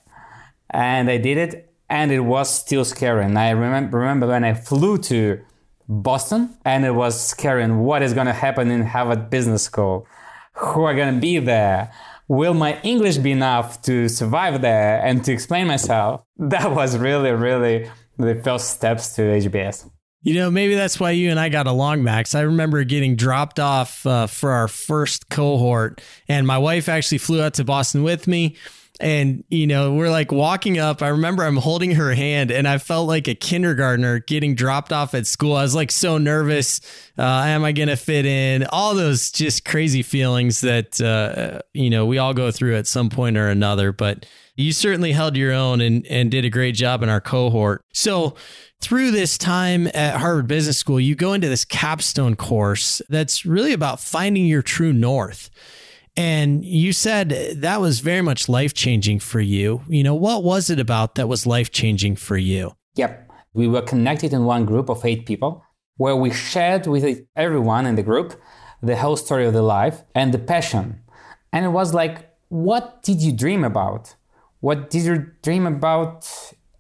And 0.71 1.11
I 1.11 1.19
did 1.19 1.39
it, 1.39 1.73
and 1.89 2.13
it 2.13 2.21
was 2.21 2.49
still 2.53 2.85
scary. 2.85 3.25
And 3.25 3.39
I 3.39 3.51
remember, 3.51 3.99
remember 3.99 4.29
when 4.29 4.45
I 4.45 4.55
flew 4.55 4.99
to 4.99 5.41
Boston, 5.89 6.57
and 6.65 6.85
it 6.85 6.93
was 6.93 7.21
scary. 7.21 7.65
And 7.65 7.85
what 7.85 8.03
is 8.03 8.15
going 8.15 8.27
to 8.27 8.33
happen 8.33 8.71
in 8.71 8.83
Harvard 8.87 9.31
Business 9.31 9.65
School? 9.65 10.07
Who 10.55 10.83
are 10.83 10.95
going 10.95 11.15
to 11.15 11.21
be 11.21 11.39
there? 11.39 11.93
will 12.31 12.55
my 12.55 12.81
English 12.83 13.17
be 13.19 13.33
enough 13.33 13.83
to 13.83 14.09
survive 14.09 14.63
there 14.63 15.05
and 15.05 15.25
to 15.25 15.33
explain 15.33 15.67
myself? 15.67 16.23
That 16.37 16.71
was 16.71 16.97
really, 16.97 17.33
really 17.33 17.91
the 18.17 18.35
first 18.37 18.71
steps 18.71 19.15
to 19.17 19.23
HBS. 19.23 19.91
You 20.23 20.35
know, 20.35 20.51
maybe 20.51 20.75
that's 20.75 21.01
why 21.01 21.13
you 21.13 21.31
and 21.31 21.41
I 21.41 21.49
got 21.49 21.67
along, 21.67 22.03
Max. 22.03 22.35
I 22.35 22.43
remember 22.43 22.85
getting 22.85 23.17
dropped 23.17 23.59
off 23.59 24.05
uh, 24.05 24.27
for 24.27 24.51
our 24.51 24.69
first 24.69 25.31
cohort, 25.31 26.03
and 26.29 26.47
my 26.47 26.59
wife 26.59 26.91
actually 26.91 27.19
flew 27.19 27.41
out 27.41 27.55
to 27.55 27.65
Boston 27.65 28.03
with 28.03 28.29
me. 28.29 28.57
And, 29.01 29.45
you 29.49 29.67
know, 29.67 29.95
we're 29.95 30.11
like 30.11 30.31
walking 30.31 30.79
up. 30.79 31.03
I 31.03 31.09
remember 31.09 31.43
I'm 31.43 31.57
holding 31.57 31.93
her 31.93 32.13
hand 32.13 32.51
and 32.51 32.69
I 32.69 32.79
felt 32.79 33.09
like 33.09 33.29
a 33.29 33.35
kindergartner 33.35 34.19
getting 34.21 34.55
dropped 34.55 34.93
off 34.93 35.15
at 35.15 35.27
school. 35.27 35.57
I 35.57 35.63
was 35.63 35.75
like 35.75 35.91
so 35.91 36.19
nervous. 36.19 36.81
Uh, 37.19 37.23
am 37.23 37.65
I 37.65 37.73
going 37.73 37.89
to 37.89 37.97
fit 37.97 38.27
in? 38.27 38.65
All 38.67 38.95
those 38.95 39.31
just 39.31 39.65
crazy 39.65 40.03
feelings 40.03 40.61
that, 40.61 41.01
uh, 41.01 41.61
you 41.73 41.89
know, 41.89 42.05
we 42.05 42.19
all 42.19 42.35
go 42.35 42.51
through 42.51 42.77
at 42.77 42.87
some 42.87 43.09
point 43.09 43.39
or 43.39 43.49
another. 43.49 43.91
But 43.91 44.27
you 44.55 44.73
certainly 44.73 45.13
held 45.13 45.37
your 45.37 45.53
own 45.53 45.81
and, 45.81 46.07
and 46.07 46.31
did 46.31 46.45
a 46.45 46.51
great 46.51 46.75
job 46.75 47.03
in 47.03 47.09
our 47.09 47.21
cohort. 47.21 47.83
So, 47.93 48.37
through 48.81 49.11
this 49.11 49.37
time 49.37 49.89
at 49.89 50.17
Harvard 50.17 50.47
Business 50.47 50.79
School, 50.79 50.99
you 50.99 51.15
go 51.15 51.35
into 51.35 51.49
this 51.49 51.67
capstone 51.67 52.35
course 52.35 53.03
that's 53.11 53.45
really 53.45 53.75
about 53.75 54.01
finding 54.01 54.47
your 54.47 54.63
true 54.63 54.93
north. 54.93 55.51
And 56.21 56.65
you 56.67 56.93
said 56.93 57.31
that 57.67 57.81
was 57.81 58.01
very 58.01 58.21
much 58.21 58.47
life 58.47 58.75
changing 58.75 59.21
for 59.21 59.41
you. 59.41 59.83
You 59.89 60.03
know, 60.03 60.15
what 60.15 60.45
was 60.45 60.69
it 60.69 60.79
about 60.79 61.15
that 61.15 61.29
was 61.29 61.47
life 61.47 61.71
changing 61.71 62.17
for 62.17 62.37
you? 62.37 62.75
Yep. 62.97 63.33
We 63.55 63.67
were 63.67 63.81
connected 63.81 64.35
in 64.35 64.45
one 64.45 64.67
group 64.67 64.91
of 64.91 65.03
eight 65.05 65.25
people 65.25 65.65
where 65.97 66.15
we 66.15 66.31
shared 66.31 66.87
with 66.87 67.05
everyone 67.37 67.87
in 67.87 67.95
the 67.95 68.03
group 68.03 68.39
the 68.83 68.97
whole 68.97 69.17
story 69.17 69.47
of 69.47 69.55
the 69.55 69.63
life 69.63 70.03
and 70.15 70.33
the 70.35 70.39
passion. 70.39 71.01
And 71.55 71.65
it 71.65 71.71
was 71.71 71.95
like, 71.95 72.29
what 72.49 73.03
did 73.03 73.23
you 73.23 73.33
dream 73.33 73.65
about? 73.65 74.15
What 74.61 74.91
did 74.91 75.05
you 75.05 75.27
dream 75.43 75.67
about 75.67 76.31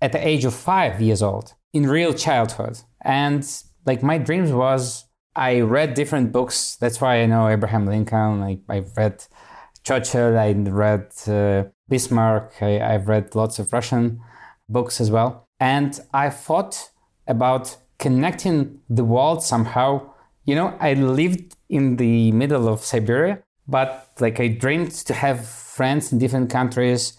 at 0.03 0.13
the 0.13 0.27
age 0.27 0.45
of 0.45 0.53
five 0.53 1.01
years 1.01 1.23
old 1.23 1.55
in 1.73 1.87
real 1.87 2.13
childhood? 2.13 2.79
And 3.03 3.43
like 3.87 4.03
my 4.03 4.19
dreams 4.19 4.53
was 4.53 5.05
I 5.37 5.61
read 5.61 5.95
different 5.95 6.33
books. 6.33 6.77
That's 6.77 7.01
why 7.01 7.23
I 7.23 7.27
know 7.27 7.49
Abraham 7.49 7.87
Lincoln. 7.87 8.41
Like 8.41 8.61
I've 8.69 8.97
read 8.97 9.25
Churchill. 9.85 10.39
I 10.39 10.53
read 10.53 11.13
uh, 11.29 11.65
Bismarck. 11.89 12.55
I, 12.61 12.93
have 12.93 13.09
read 13.09 13.35
lots 13.35 13.59
of 13.59 13.73
Russian 13.73 14.21
books 14.69 15.01
as 15.01 15.11
well. 15.11 15.47
And 15.59 16.01
I 16.13 16.31
thought 16.31 16.91
about 17.27 17.77
connecting 17.99 18.81
the 18.89 19.05
world 19.05 19.43
somehow. 19.43 20.11
You 20.45 20.55
know, 20.55 20.77
I 20.81 20.95
lived 20.95 21.55
in 21.69 21.97
the 21.97 22.33
middle 22.33 22.69
of 22.69 22.81
Siberia, 22.81 23.43
but 23.69 24.09
like 24.19 24.41
I 24.41 24.49
dreamed 24.49 24.93
to 24.93 25.15
have 25.15 25.47
friends 25.47 26.13
in 26.13 26.19
different 26.19 26.51
countries. 26.51 27.17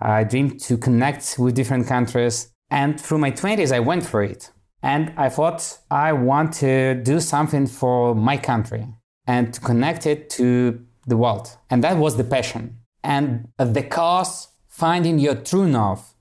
I 0.00 0.22
dreamed 0.24 0.60
to 0.60 0.76
connect 0.76 1.36
with 1.38 1.54
different 1.54 1.88
countries. 1.88 2.52
And 2.70 3.00
through 3.00 3.18
my 3.18 3.30
20s, 3.32 3.72
I 3.72 3.80
went 3.80 4.06
for 4.06 4.22
it. 4.22 4.50
And 4.82 5.12
I 5.16 5.28
thought 5.28 5.78
I 5.90 6.12
want 6.12 6.52
to 6.54 6.94
do 6.94 7.20
something 7.20 7.66
for 7.66 8.14
my 8.14 8.36
country 8.36 8.86
and 9.26 9.52
to 9.52 9.60
connect 9.60 10.06
it 10.06 10.30
to 10.30 10.84
the 11.06 11.16
world. 11.16 11.56
And 11.70 11.82
that 11.84 11.96
was 11.96 12.16
the 12.16 12.24
passion. 12.24 12.78
And 13.02 13.48
the 13.58 13.82
cause, 13.82 14.48
finding 14.68 15.18
your 15.18 15.34
true 15.34 15.66
north, 15.66 16.14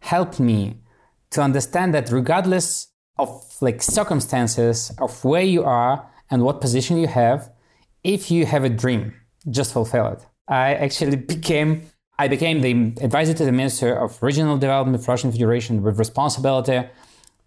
helped 0.00 0.38
me 0.38 0.78
to 1.30 1.42
understand 1.42 1.94
that 1.94 2.10
regardless 2.10 2.88
of 3.18 3.44
like 3.60 3.82
circumstances 3.82 4.92
of 4.98 5.24
where 5.24 5.42
you 5.42 5.64
are 5.64 6.08
and 6.30 6.42
what 6.42 6.60
position 6.60 6.96
you 6.98 7.06
have, 7.06 7.50
if 8.04 8.30
you 8.30 8.46
have 8.46 8.64
a 8.64 8.68
dream, 8.68 9.14
just 9.50 9.72
fulfill 9.72 10.06
it. 10.08 10.26
I 10.48 10.74
actually 10.74 11.16
became 11.34 11.82
I 12.18 12.28
became 12.28 12.62
the 12.62 13.04
advisor 13.04 13.34
to 13.34 13.44
the 13.44 13.52
Minister 13.52 13.94
of 13.94 14.22
Regional 14.22 14.56
Development 14.56 14.96
of 14.96 15.06
Russian 15.06 15.30
Federation 15.30 15.82
with 15.82 15.98
responsibility 15.98 16.88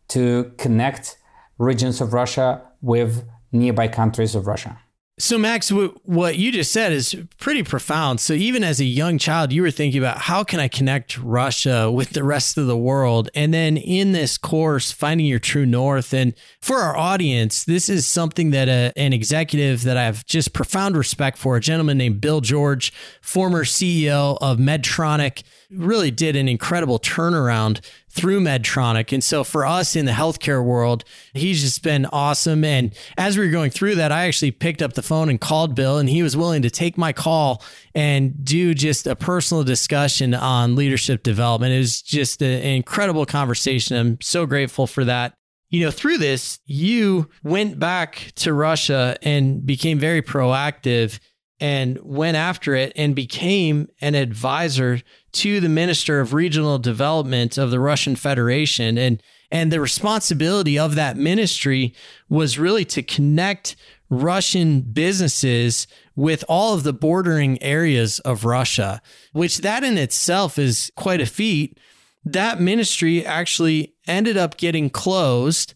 to 0.10 0.52
connect 0.58 1.18
regions 1.58 2.02
of 2.02 2.14
Russia 2.14 2.62
with 2.82 3.28
nearby 3.52 3.88
countries 3.88 4.36
of 4.36 4.48
Russia. 4.48 4.80
So, 5.22 5.38
Max, 5.38 5.70
what 5.70 6.38
you 6.38 6.50
just 6.50 6.72
said 6.72 6.94
is 6.94 7.14
pretty 7.42 7.62
profound. 7.64 8.22
So, 8.22 8.32
even 8.32 8.64
as 8.64 8.80
a 8.80 8.86
young 8.86 9.18
child, 9.18 9.52
you 9.52 9.62
were 9.62 9.70
thinking 9.70 10.00
about 10.00 10.18
how 10.18 10.46
can 10.46 10.62
I 10.62 10.70
connect 10.70 11.18
Russia 11.18 11.92
with 11.92 12.12
the 12.12 12.24
rest 12.24 12.58
of 12.58 12.68
the 12.68 12.78
world? 12.78 13.30
And 13.36 13.54
then 13.54 13.76
in 13.76 14.14
this 14.14 14.38
course, 14.38 14.94
finding 14.94 15.26
your 15.26 15.38
true 15.38 15.66
north. 15.66 16.14
And 16.14 16.34
for 16.62 16.78
our 16.78 16.96
audience, 16.96 17.66
this 17.66 17.90
is 17.90 18.08
something 18.08 18.52
that 18.52 18.70
a, 18.70 18.94
an 18.96 19.12
executive 19.12 19.84
that 19.84 19.98
I 19.98 20.06
have 20.06 20.26
just 20.26 20.54
profound 20.54 20.96
respect 20.96 21.38
for, 21.38 21.58
a 21.58 21.62
gentleman 21.62 21.98
named 21.98 22.22
Bill 22.22 22.40
George, 22.40 22.94
former 23.22 23.66
CEO 23.66 24.38
of 24.40 24.58
Medtronic 24.58 25.44
really 25.70 26.12
did 26.12 26.38
an 26.38 26.48
incredible 26.48 26.98
turnaround 26.98 27.82
through 28.10 28.42
Medtronic. 28.42 29.14
And 29.14 29.24
so 29.24 29.44
for 29.44 29.66
us 29.66 29.96
in 29.96 30.06
the 30.06 30.12
healthcare 30.12 30.64
world, 30.64 31.04
he's 31.34 31.62
just 31.62 31.84
been 31.84 32.06
awesome. 32.08 32.64
And 32.64 32.94
as 33.18 33.38
we 33.38 33.46
were 33.46 33.52
going 33.52 33.72
through 33.72 33.96
that, 33.96 34.12
I 34.12 34.26
actually 34.26 34.52
picked 34.52 34.82
up 34.82 34.94
the 34.94 35.02
phone 35.02 35.30
and 35.30 35.40
called 35.40 35.76
Bill, 35.76 35.98
and 35.98 36.10
he 36.10 36.24
was 36.24 36.36
willing 36.36 36.64
to 36.64 36.70
take 36.70 36.98
my 36.98 37.14
call 37.14 37.64
and 37.94 38.44
do 38.44 38.74
just 38.74 39.08
a 39.08 39.16
personal 39.16 39.64
discussion 39.64 40.34
on 40.34 40.76
leadership 40.76 41.24
development. 41.24 41.74
It 41.74 41.80
was 41.80 42.02
just 42.02 42.42
an 42.42 42.62
incredible 42.62 43.26
conversation. 43.26 43.96
I'm 43.98 44.22
so 44.22 44.46
grateful 44.46 44.88
for 44.88 45.06
that. 45.06 45.34
You 45.70 45.86
know, 45.86 45.92
through 45.92 46.18
this, 46.18 46.60
you 46.66 47.30
went 47.44 47.78
back 47.78 48.32
to 48.38 48.54
Russia 48.54 49.18
and 49.22 49.64
became 49.64 50.00
very 50.00 50.24
proactive 50.24 51.20
and 51.60 52.00
went 52.02 52.38
after 52.38 52.74
it 52.74 52.94
and 52.96 53.16
became 53.16 53.88
an 54.02 54.16
advisor 54.16 55.02
to 55.34 55.60
the 55.60 55.70
Minister 55.70 56.20
of 56.20 56.34
Regional 56.34 56.80
Development 56.80 57.58
of 57.58 57.72
the 57.72 57.80
Russian 57.80 58.16
Federation. 58.16 58.98
And, 58.98 59.22
and 59.52 59.72
the 59.72 59.82
responsibility 59.82 60.78
of 60.78 60.96
that 60.96 61.18
ministry 61.18 61.94
was 62.30 62.60
really 62.60 62.86
to 62.86 63.04
connect 63.04 63.76
Russian 64.10 64.82
businesses 64.82 65.88
with 66.16 66.44
all 66.50 66.74
of 66.74 66.84
the 66.84 66.94
bordering 66.94 67.62
areas 67.62 68.20
of 68.20 68.44
Russia, 68.44 69.02
which 69.34 69.60
that 69.60 69.84
in 69.84 69.98
itself 69.98 70.58
is 70.58 70.92
quite 70.96 71.22
a 71.22 71.26
feat. 71.26 71.78
That 72.26 72.60
ministry 72.60 73.26
actually 73.26 73.94
ended 74.08 74.36
up 74.36 74.58
getting 74.58 74.90
closed 74.90 75.74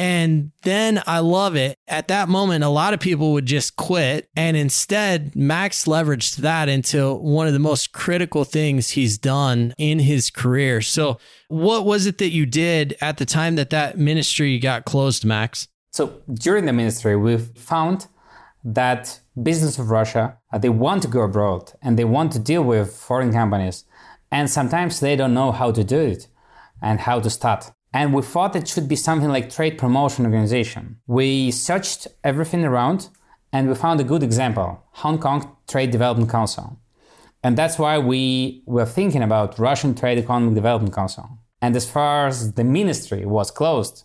and 0.00 0.52
then 0.62 1.02
I 1.06 1.18
love 1.18 1.56
it. 1.56 1.76
At 1.86 2.08
that 2.08 2.30
moment, 2.30 2.64
a 2.64 2.70
lot 2.70 2.94
of 2.94 3.00
people 3.00 3.34
would 3.34 3.44
just 3.44 3.76
quit. 3.76 4.30
And 4.34 4.56
instead, 4.56 5.36
Max 5.36 5.84
leveraged 5.84 6.36
that 6.36 6.70
into 6.70 7.12
one 7.16 7.46
of 7.46 7.52
the 7.52 7.58
most 7.58 7.92
critical 7.92 8.44
things 8.44 8.88
he's 8.88 9.18
done 9.18 9.74
in 9.76 9.98
his 9.98 10.30
career. 10.30 10.80
So, 10.80 11.18
what 11.48 11.84
was 11.84 12.06
it 12.06 12.16
that 12.16 12.30
you 12.30 12.46
did 12.46 12.96
at 13.02 13.18
the 13.18 13.26
time 13.26 13.56
that 13.56 13.68
that 13.70 13.98
ministry 13.98 14.58
got 14.58 14.86
closed, 14.86 15.26
Max? 15.26 15.68
So, 15.92 16.22
during 16.32 16.64
the 16.64 16.72
ministry, 16.72 17.14
we 17.14 17.36
found 17.36 18.06
that 18.64 19.20
business 19.42 19.78
of 19.78 19.90
Russia, 19.90 20.38
uh, 20.50 20.56
they 20.56 20.70
want 20.70 21.02
to 21.02 21.08
go 21.08 21.20
abroad 21.20 21.74
and 21.82 21.98
they 21.98 22.06
want 22.06 22.32
to 22.32 22.38
deal 22.38 22.62
with 22.62 22.96
foreign 22.96 23.34
companies. 23.34 23.84
And 24.32 24.48
sometimes 24.48 25.00
they 25.00 25.14
don't 25.14 25.34
know 25.34 25.52
how 25.52 25.72
to 25.72 25.84
do 25.84 26.00
it 26.00 26.26
and 26.80 27.00
how 27.00 27.20
to 27.20 27.28
start. 27.28 27.70
And 27.92 28.14
we 28.14 28.22
thought 28.22 28.54
it 28.54 28.68
should 28.68 28.88
be 28.88 28.96
something 28.96 29.28
like 29.28 29.50
trade 29.50 29.76
promotion 29.78 30.24
organization. 30.24 31.00
We 31.06 31.50
searched 31.50 32.06
everything 32.22 32.64
around 32.64 33.08
and 33.52 33.68
we 33.68 33.74
found 33.74 34.00
a 34.00 34.04
good 34.04 34.22
example, 34.22 34.82
Hong 34.92 35.18
Kong 35.18 35.56
Trade 35.66 35.90
Development 35.90 36.30
Council. 36.30 36.78
And 37.42 37.56
that's 37.56 37.78
why 37.78 37.98
we 37.98 38.62
were 38.66 38.86
thinking 38.86 39.22
about 39.22 39.58
Russian 39.58 39.94
Trade 39.94 40.18
Economic 40.18 40.54
Development 40.54 40.94
Council. 40.94 41.38
And 41.62 41.74
as 41.74 41.90
far 41.90 42.28
as 42.28 42.52
the 42.52 42.64
ministry 42.64 43.26
was 43.26 43.50
closed, 43.50 44.04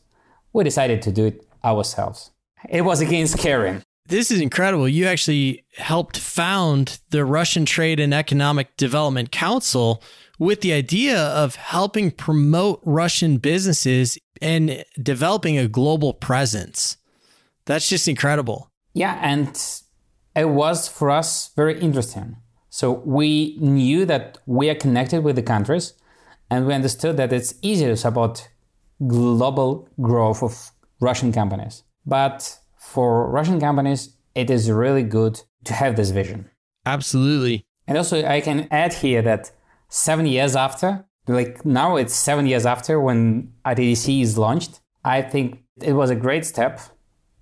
we 0.53 0.63
decided 0.63 1.01
to 1.03 1.11
do 1.11 1.25
it 1.25 1.47
ourselves. 1.63 2.31
It 2.69 2.81
was 2.81 3.01
against 3.01 3.37
Karen. 3.37 3.83
This 4.07 4.29
is 4.29 4.39
incredible. 4.39 4.87
You 4.87 5.07
actually 5.07 5.65
helped 5.77 6.17
found 6.17 6.99
the 7.09 7.25
Russian 7.25 7.65
Trade 7.65 7.99
and 7.99 8.13
Economic 8.13 8.77
Development 8.77 9.31
Council, 9.31 10.01
with 10.39 10.61
the 10.61 10.73
idea 10.73 11.17
of 11.17 11.55
helping 11.55 12.11
promote 12.11 12.81
Russian 12.83 13.37
businesses 13.37 14.17
and 14.41 14.83
developing 15.01 15.57
a 15.57 15.67
global 15.67 16.13
presence. 16.13 16.97
That's 17.65 17.89
just 17.89 18.07
incredible. 18.07 18.69
Yeah, 18.93 19.19
and 19.21 19.59
it 20.35 20.49
was 20.49 20.87
for 20.87 21.09
us 21.09 21.51
very 21.55 21.79
interesting. 21.79 22.37
So 22.69 22.91
we 23.05 23.57
knew 23.59 24.05
that 24.05 24.37
we 24.45 24.69
are 24.69 24.75
connected 24.75 25.23
with 25.23 25.35
the 25.37 25.41
countries 25.41 25.93
and 26.49 26.67
we 26.67 26.73
understood 26.73 27.17
that 27.17 27.33
it's 27.33 27.55
easier 27.61 27.89
to 27.89 27.97
support 27.97 28.49
global 29.07 29.87
growth 30.01 30.43
of 30.43 30.71
Russian 30.99 31.31
companies. 31.31 31.83
But 32.05 32.57
for 32.77 33.29
Russian 33.29 33.59
companies, 33.59 34.15
it 34.35 34.49
is 34.49 34.69
really 34.69 35.03
good 35.03 35.41
to 35.63 35.73
have 35.73 35.95
this 35.95 36.11
vision. 36.11 36.49
Absolutely. 36.85 37.65
And 37.87 37.97
also, 37.97 38.25
I 38.25 38.41
can 38.41 38.67
add 38.71 38.93
here 38.93 39.21
that 39.21 39.51
seven 39.89 40.25
years 40.25 40.55
after, 40.55 41.05
like 41.27 41.65
now 41.65 41.95
it's 41.95 42.13
seven 42.13 42.45
years 42.45 42.65
after 42.65 42.99
when 42.99 43.53
RTDC 43.65 44.21
is 44.21 44.37
launched. 44.37 44.79
I 45.03 45.21
think 45.21 45.63
it 45.81 45.93
was 45.93 46.09
a 46.09 46.15
great 46.15 46.45
step. 46.45 46.79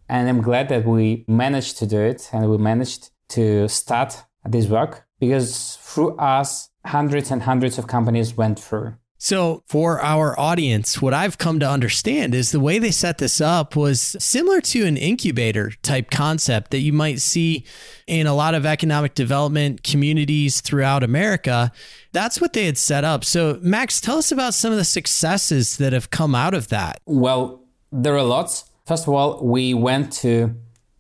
And 0.10 0.28
I'm 0.28 0.42
glad 0.42 0.70
that 0.70 0.86
we 0.86 1.26
managed 1.28 1.78
to 1.78 1.88
do 1.88 2.00
it 2.00 2.30
and 2.34 2.50
we 2.50 2.58
managed 2.58 3.10
to 3.30 3.68
start 3.68 4.24
this 4.46 4.68
work 4.68 5.06
because 5.20 5.78
through 5.82 6.18
us, 6.18 6.70
hundreds 6.86 7.32
and 7.32 7.44
hundreds 7.44 7.78
of 7.78 7.88
companies 7.88 8.36
went 8.36 8.60
through. 8.60 8.96
So, 9.24 9.64
for 9.68 10.02
our 10.02 10.38
audience, 10.38 11.02
what 11.02 11.14
I've 11.14 11.38
come 11.38 11.58
to 11.62 11.70
understand 11.70 12.36
is 12.36 12.52
the 12.52 12.60
way 12.60 12.78
they 12.78 12.92
set 12.92 13.20
this 13.20 13.40
up 13.40 13.74
was 13.74 14.18
similar 14.20 14.60
to 14.60 14.86
an 14.86 14.98
incubator 14.98 15.72
type 15.82 16.12
concept 16.12 16.72
that 16.72 16.80
you 16.80 16.92
might 16.92 17.22
see 17.22 17.64
in 18.06 18.28
a 18.28 18.34
lot 18.34 18.54
of 18.54 18.66
economic 18.66 19.16
development 19.16 19.82
communities 19.82 20.60
throughout 20.60 21.04
America. 21.04 21.72
That's 22.12 22.42
what 22.42 22.52
they 22.52 22.66
had 22.66 22.78
set 22.78 23.06
up. 23.06 23.24
So, 23.24 23.60
Max, 23.62 24.02
tell 24.02 24.18
us 24.18 24.30
about 24.30 24.56
some 24.56 24.74
of 24.74 24.78
the 24.78 24.84
successes 24.84 25.78
that 25.78 25.94
have 25.94 26.10
come 26.10 26.36
out 26.36 26.54
of 26.54 26.68
that. 26.68 27.00
Well, 27.06 27.64
there 27.94 28.18
are 28.18 28.24
lots. 28.24 28.66
First 28.86 29.08
of 29.08 29.14
all, 29.14 29.42
we 29.42 29.74
went 29.74 30.12
to 30.16 30.54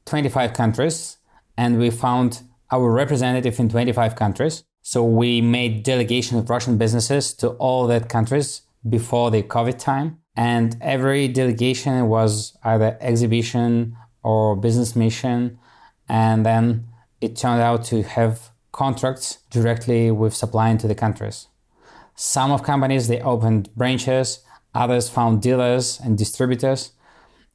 25 0.05 0.53
countries 0.53 1.17
and 1.57 1.77
we 1.77 1.89
found 1.89 2.41
our 2.71 2.89
representative 2.89 3.59
in 3.59 3.67
25 3.67 4.15
countries. 4.15 4.63
So 4.83 5.03
we 5.03 5.41
made 5.41 5.83
delegation 5.83 6.37
of 6.37 6.49
Russian 6.49 6.77
businesses 6.77 7.33
to 7.35 7.51
all 7.51 7.87
that 7.87 8.09
countries 8.09 8.63
before 8.87 9.31
the 9.31 9.41
COVID 9.41 9.79
time. 9.79 10.19
And 10.35 10.75
every 10.81 11.29
delegation 11.29 12.07
was 12.09 12.57
either 12.63 12.97
exhibition 12.99 13.95
or 14.23 14.57
business 14.57 14.93
mission. 14.93 15.57
And 16.09 16.45
then 16.45 16.85
it 17.21 17.37
turned 17.37 17.61
out 17.61 17.85
to 17.85 18.03
have 18.03 18.51
contracts 18.73 19.39
directly 19.49 20.11
with 20.11 20.35
supplying 20.35 20.77
to 20.79 20.87
the 20.87 20.95
countries. 20.95 21.47
Some 22.15 22.51
of 22.51 22.63
companies, 22.63 23.07
they 23.07 23.21
opened 23.21 23.73
branches. 23.75 24.39
Others 24.75 25.07
found 25.09 25.41
dealers 25.41 25.99
and 26.03 26.17
distributors. 26.17 26.91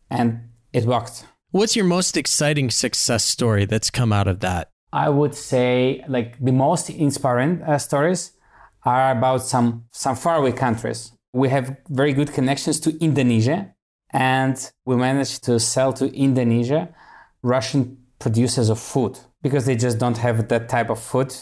And 0.08 0.48
it 0.72 0.84
worked. 0.84 1.26
What's 1.50 1.76
your 1.76 1.84
most 1.84 2.16
exciting 2.16 2.70
success 2.70 3.24
story 3.24 3.66
that's 3.66 3.90
come 3.90 4.14
out 4.14 4.28
of 4.28 4.40
that? 4.40 4.70
I 4.92 5.08
would 5.08 5.34
say 5.34 6.04
like 6.08 6.38
the 6.38 6.52
most 6.52 6.90
inspiring 6.90 7.62
uh, 7.62 7.78
stories 7.78 8.32
are 8.84 9.10
about 9.10 9.42
some 9.42 9.84
some 9.92 10.16
faraway 10.16 10.52
countries. 10.52 11.12
We 11.32 11.50
have 11.50 11.76
very 11.88 12.12
good 12.12 12.32
connections 12.32 12.80
to 12.80 12.98
Indonesia, 13.02 13.74
and 14.12 14.56
we 14.86 14.96
managed 14.96 15.44
to 15.44 15.60
sell 15.60 15.92
to 15.94 16.06
Indonesia 16.14 16.88
Russian 17.42 17.98
producers 18.18 18.68
of 18.68 18.78
food 18.78 19.18
because 19.42 19.66
they 19.66 19.76
just 19.76 19.98
don't 19.98 20.16
have 20.18 20.48
that 20.48 20.68
type 20.68 20.90
of 20.90 21.00
food, 21.00 21.34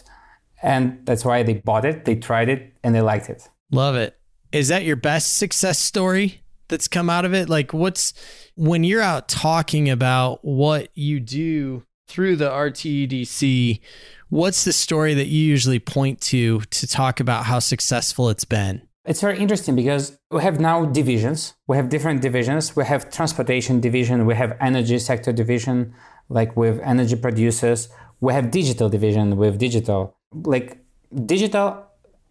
and 0.62 0.99
that's 1.05 1.25
why 1.25 1.43
they 1.43 1.55
bought 1.55 1.85
it, 1.85 2.05
they 2.05 2.17
tried 2.17 2.49
it, 2.49 2.73
and 2.83 2.95
they 2.95 3.00
liked 3.00 3.31
it. 3.31 3.49
Love 3.71 3.95
it. 3.95 4.19
Is 4.53 4.69
that 4.69 4.85
your 4.85 4.97
best 4.97 5.37
success 5.37 5.79
story 5.79 6.43
that's 6.69 6.88
come 6.88 7.09
out 7.09 7.25
of 7.25 7.33
it? 7.33 7.49
Like, 7.49 7.73
what's 7.73 8.12
when 8.57 8.83
you're 8.83 9.03
out 9.03 9.29
talking 9.29 9.88
about 9.88 10.45
what 10.45 10.88
you 10.95 11.21
do 11.21 11.85
through 12.07 12.37
the 12.37 12.49
RTEDC, 12.49 13.81
what's 14.29 14.65
the 14.65 14.73
story 14.73 15.15
that 15.15 15.27
you 15.27 15.41
usually 15.41 15.79
point 15.79 16.21
to 16.23 16.61
to 16.61 16.87
talk 16.87 17.21
about 17.21 17.45
how 17.45 17.59
successful 17.59 18.29
it's 18.31 18.45
been? 18.45 18.83
It's 19.05 19.21
very 19.21 19.39
interesting 19.39 19.77
because 19.77 20.19
we 20.31 20.43
have 20.43 20.59
now 20.59 20.85
divisions. 20.85 21.55
We 21.69 21.77
have 21.77 21.89
different 21.89 22.23
divisions. 22.23 22.75
We 22.75 22.85
have 22.85 23.09
transportation 23.11 23.81
division. 23.81 24.27
We 24.27 24.35
have 24.35 24.57
energy 24.61 24.99
sector 24.99 25.33
division, 25.33 25.95
like 26.29 26.57
with 26.57 26.81
energy 26.81 27.15
producers. 27.15 27.89
We 28.21 28.33
have 28.33 28.51
digital 28.51 28.89
division 28.89 29.37
with 29.37 29.59
digital. 29.59 30.17
Like 30.33 30.79
digital, 31.25 31.87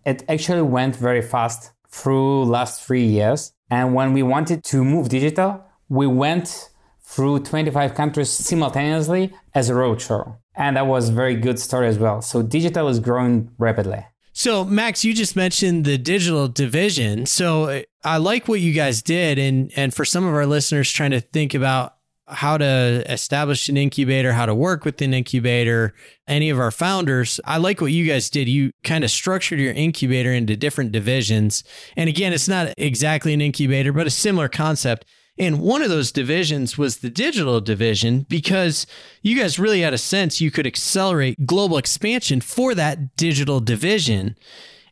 it 0.06 0.24
actually 0.28 0.64
went 0.64 0.98
very 0.98 1.22
fast 1.22 1.72
through 1.90 2.44
last 2.44 2.84
three 2.86 3.06
years. 3.06 3.54
And 3.70 3.96
when 3.96 4.12
we 4.12 4.22
wanted 4.22 4.64
to 4.66 4.84
move 4.84 5.08
digital, 5.08 5.64
we 5.88 6.08
went 6.08 6.72
through 7.16 7.40
25 7.40 7.96
countries 7.96 8.30
simultaneously 8.30 9.34
as 9.54 9.70
a 9.70 9.74
roadshow. 9.74 10.36
And 10.54 10.76
that 10.76 10.86
was 10.86 11.10
a 11.10 11.14
very 11.14 11.36
good 11.36 11.60
story 11.60 11.88
as 11.88 11.98
well. 11.98 12.22
So 12.22 12.42
digital 12.42 12.90
is 12.90 13.00
growing 13.00 13.52
rapidly. 13.58 14.06
So, 14.34 14.66
Max, 14.66 15.06
you 15.06 15.14
just 15.14 15.38
mentioned 15.38 15.86
the 15.86 15.98
digital 15.98 16.50
division. 16.50 17.26
So, 17.26 17.70
uh, 17.70 17.82
I 18.04 18.18
like 18.18 18.50
what 18.50 18.60
you 18.60 18.74
guys 18.74 19.02
did. 19.02 19.40
And, 19.40 19.72
and 19.78 19.94
for 19.94 20.04
some 20.04 20.26
of 20.26 20.34
our 20.34 20.46
listeners 20.46 20.92
trying 20.92 21.12
to 21.12 21.22
think 21.22 21.54
about 21.54 21.96
how 22.28 22.58
to 22.58 23.04
establish 23.10 23.70
an 23.70 23.78
incubator, 23.78 24.34
how 24.34 24.46
to 24.46 24.54
work 24.54 24.84
with 24.84 25.02
an 25.02 25.14
incubator, 25.14 25.94
any 26.28 26.50
of 26.50 26.60
our 26.60 26.72
founders, 26.72 27.40
I 27.46 27.58
like 27.58 27.80
what 27.80 27.94
you 27.94 28.06
guys 28.06 28.30
did. 28.30 28.50
You 28.50 28.72
kind 28.84 29.06
of 29.06 29.10
structured 29.10 29.60
your 29.60 29.72
incubator 29.72 30.34
into 30.34 30.58
different 30.58 30.92
divisions. 30.92 31.64
And 31.96 32.10
again, 32.10 32.34
it's 32.34 32.50
not 32.50 32.74
exactly 32.78 33.34
an 33.34 33.40
incubator, 33.40 33.94
but 33.94 34.06
a 34.06 34.12
similar 34.12 34.50
concept. 34.50 35.06
And 35.38 35.60
one 35.60 35.82
of 35.82 35.90
those 35.90 36.12
divisions 36.12 36.78
was 36.78 36.98
the 36.98 37.10
digital 37.10 37.60
division 37.60 38.26
because 38.30 38.88
you 39.22 39.38
guys 39.38 39.60
really 39.60 39.82
had 39.82 39.94
a 39.94 39.98
sense 39.98 40.40
you 40.40 40.52
could 40.52 40.66
accelerate 40.66 41.46
global 41.46 41.78
expansion 41.78 42.40
for 42.40 42.74
that 42.76 43.18
digital 43.18 43.60
division. 43.60 44.38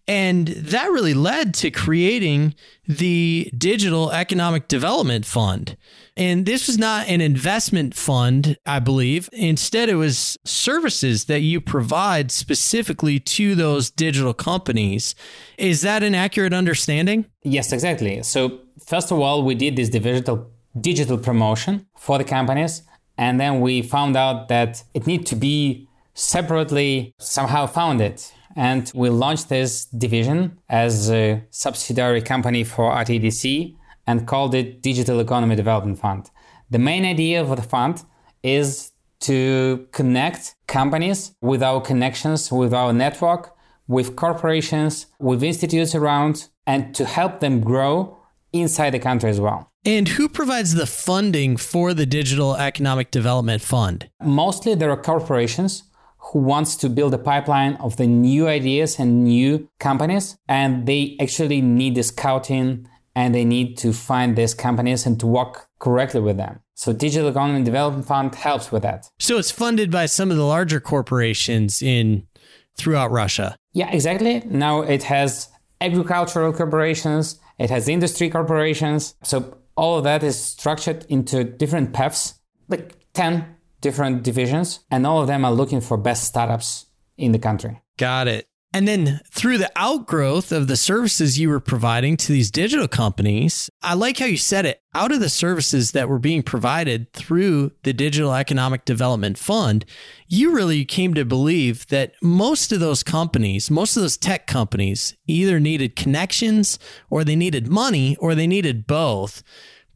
And 0.05 0.49
that 0.49 0.91
really 0.91 1.13
led 1.13 1.53
to 1.55 1.71
creating 1.71 2.55
the 2.85 3.49
Digital 3.57 4.11
Economic 4.11 4.67
Development 4.67 5.25
Fund. 5.25 5.77
And 6.15 6.45
this 6.45 6.67
was 6.67 6.77
not 6.77 7.07
an 7.07 7.21
investment 7.21 7.95
fund, 7.95 8.57
I 8.65 8.79
believe. 8.79 9.29
Instead, 9.33 9.89
it 9.89 9.95
was 9.95 10.37
services 10.45 11.25
that 11.25 11.41
you 11.41 11.59
provide 11.59 12.31
specifically 12.31 13.19
to 13.19 13.55
those 13.55 13.89
digital 13.89 14.33
companies. 14.33 15.15
Is 15.57 15.81
that 15.81 16.03
an 16.03 16.13
accurate 16.13 16.53
understanding? 16.53 17.25
Yes, 17.43 17.71
exactly. 17.71 18.21
So, 18.23 18.59
first 18.85 19.11
of 19.11 19.19
all, 19.19 19.43
we 19.43 19.55
did 19.55 19.75
this 19.75 19.89
digital 19.89 20.51
digital 20.79 21.17
promotion 21.17 21.85
for 21.97 22.17
the 22.17 22.23
companies, 22.23 22.83
and 23.17 23.39
then 23.39 23.61
we 23.61 23.81
found 23.81 24.15
out 24.15 24.47
that 24.49 24.83
it 24.93 25.05
needed 25.05 25.27
to 25.27 25.35
be 25.35 25.87
separately 26.15 27.13
somehow 27.19 27.65
founded 27.65 28.23
and 28.55 28.91
we 28.93 29.09
launched 29.09 29.49
this 29.49 29.85
division 29.85 30.57
as 30.69 31.09
a 31.09 31.43
subsidiary 31.49 32.21
company 32.21 32.63
for 32.63 32.91
RTEDC 32.91 33.75
and 34.05 34.27
called 34.27 34.53
it 34.55 34.81
Digital 34.81 35.19
Economy 35.19 35.55
Development 35.55 35.97
Fund. 35.97 36.29
The 36.69 36.79
main 36.79 37.05
idea 37.05 37.41
of 37.41 37.55
the 37.55 37.61
fund 37.61 38.03
is 38.41 38.91
to 39.21 39.87
connect 39.91 40.55
companies 40.67 41.33
with 41.41 41.63
our 41.63 41.79
connections, 41.79 42.51
with 42.51 42.73
our 42.73 42.91
network, 42.91 43.55
with 43.87 44.15
corporations, 44.15 45.07
with 45.19 45.43
institutes 45.43 45.95
around, 45.95 46.49
and 46.65 46.93
to 46.95 47.05
help 47.05 47.39
them 47.39 47.61
grow 47.61 48.17
inside 48.51 48.91
the 48.91 48.99
country 48.99 49.29
as 49.29 49.39
well. 49.39 49.71
And 49.85 50.07
who 50.07 50.29
provides 50.29 50.75
the 50.75 50.85
funding 50.85 51.57
for 51.57 51.93
the 51.93 52.05
Digital 52.05 52.55
Economic 52.55 53.11
Development 53.11 53.61
Fund? 53.61 54.09
Mostly 54.21 54.75
there 54.75 54.91
are 54.91 55.01
corporations 55.01 55.83
who 56.17 56.39
wants 56.39 56.75
to 56.77 56.89
build 56.89 57.13
a 57.13 57.17
pipeline 57.17 57.75
of 57.75 57.97
the 57.97 58.07
new 58.07 58.47
ideas 58.47 58.97
and 58.97 59.25
new 59.25 59.67
companies 59.79 60.37
and 60.47 60.85
they 60.85 61.17
actually 61.19 61.61
need 61.61 61.95
the 61.95 62.03
scouting 62.03 62.87
and 63.15 63.33
they 63.33 63.45
need 63.45 63.77
to 63.77 63.93
find 63.93 64.35
these 64.35 64.53
companies 64.53 65.05
and 65.05 65.19
to 65.19 65.27
work 65.27 65.67
correctly 65.79 66.21
with 66.21 66.37
them. 66.37 66.59
So 66.75 66.93
Digital 66.93 67.29
Economy 67.29 67.63
Development 67.63 68.05
Fund 68.05 68.33
helps 68.35 68.71
with 68.71 68.83
that. 68.83 69.09
So 69.19 69.37
it's 69.37 69.51
funded 69.51 69.91
by 69.91 70.07
some 70.07 70.31
of 70.31 70.37
the 70.37 70.45
larger 70.45 70.79
corporations 70.79 71.81
in 71.81 72.27
throughout 72.75 73.11
Russia. 73.11 73.55
Yeah, 73.73 73.91
exactly. 73.91 74.41
Now 74.45 74.81
it 74.81 75.03
has 75.03 75.49
agricultural 75.81 76.53
corporations, 76.53 77.39
it 77.59 77.69
has 77.69 77.87
industry 77.87 78.29
corporations. 78.29 79.15
So 79.23 79.57
all 79.75 79.97
of 79.97 80.03
that 80.05 80.23
is 80.23 80.39
structured 80.39 81.05
into 81.09 81.43
different 81.43 81.93
paths, 81.93 82.35
like 82.67 82.95
10 83.13 83.45
different 83.81 84.23
divisions, 84.23 84.79
and 84.89 85.05
all 85.05 85.21
of 85.21 85.27
them 85.27 85.45
are 85.45 85.51
looking 85.51 85.81
for 85.81 85.97
best 85.97 86.23
startups 86.23 86.87
in 87.17 87.31
the 87.31 87.39
country. 87.39 87.81
Got 87.97 88.27
it. 88.27 88.47
And 88.75 88.87
then 88.87 89.21
through 89.29 89.59
the 89.59 89.71
outgrowth 89.75 90.51
of 90.51 90.67
the 90.67 90.75
services 90.75 91.37
you 91.37 91.49
were 91.49 91.59
providing 91.59 92.17
to 92.17 92.31
these 92.31 92.49
digital 92.49 92.87
companies, 92.87 93.69
I 93.83 93.93
like 93.93 94.17
how 94.17 94.25
you 94.25 94.37
said 94.37 94.65
it 94.65 94.81
out 94.95 95.11
of 95.11 95.19
the 95.19 95.29
services 95.29 95.91
that 95.91 96.09
were 96.09 96.17
being 96.17 96.41
provided 96.41 97.11
through 97.13 97.71
the 97.83 97.93
Digital 97.93 98.33
Economic 98.33 98.83
Development 98.85 99.37
Fund, 99.37 99.85
you 100.27 100.53
really 100.55 100.85
came 100.85 101.13
to 101.13 101.23
believe 101.23 101.87
that 101.87 102.13
most 102.21 102.71
of 102.71 102.79
those 102.79 103.03
companies, 103.03 103.69
most 103.69 103.95
of 103.95 104.01
those 104.01 104.17
tech 104.17 104.47
companies, 104.47 105.15
either 105.27 105.59
needed 105.59 105.95
connections 105.95 106.79
or 107.11 107.23
they 107.23 107.35
needed 107.35 107.67
money 107.67 108.15
or 108.17 108.33
they 108.33 108.47
needed 108.47 108.87
both. 108.87 109.43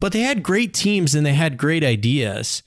But 0.00 0.12
they 0.12 0.20
had 0.20 0.44
great 0.44 0.72
teams 0.72 1.16
and 1.16 1.26
they 1.26 1.34
had 1.34 1.58
great 1.58 1.82
ideas. 1.82 2.62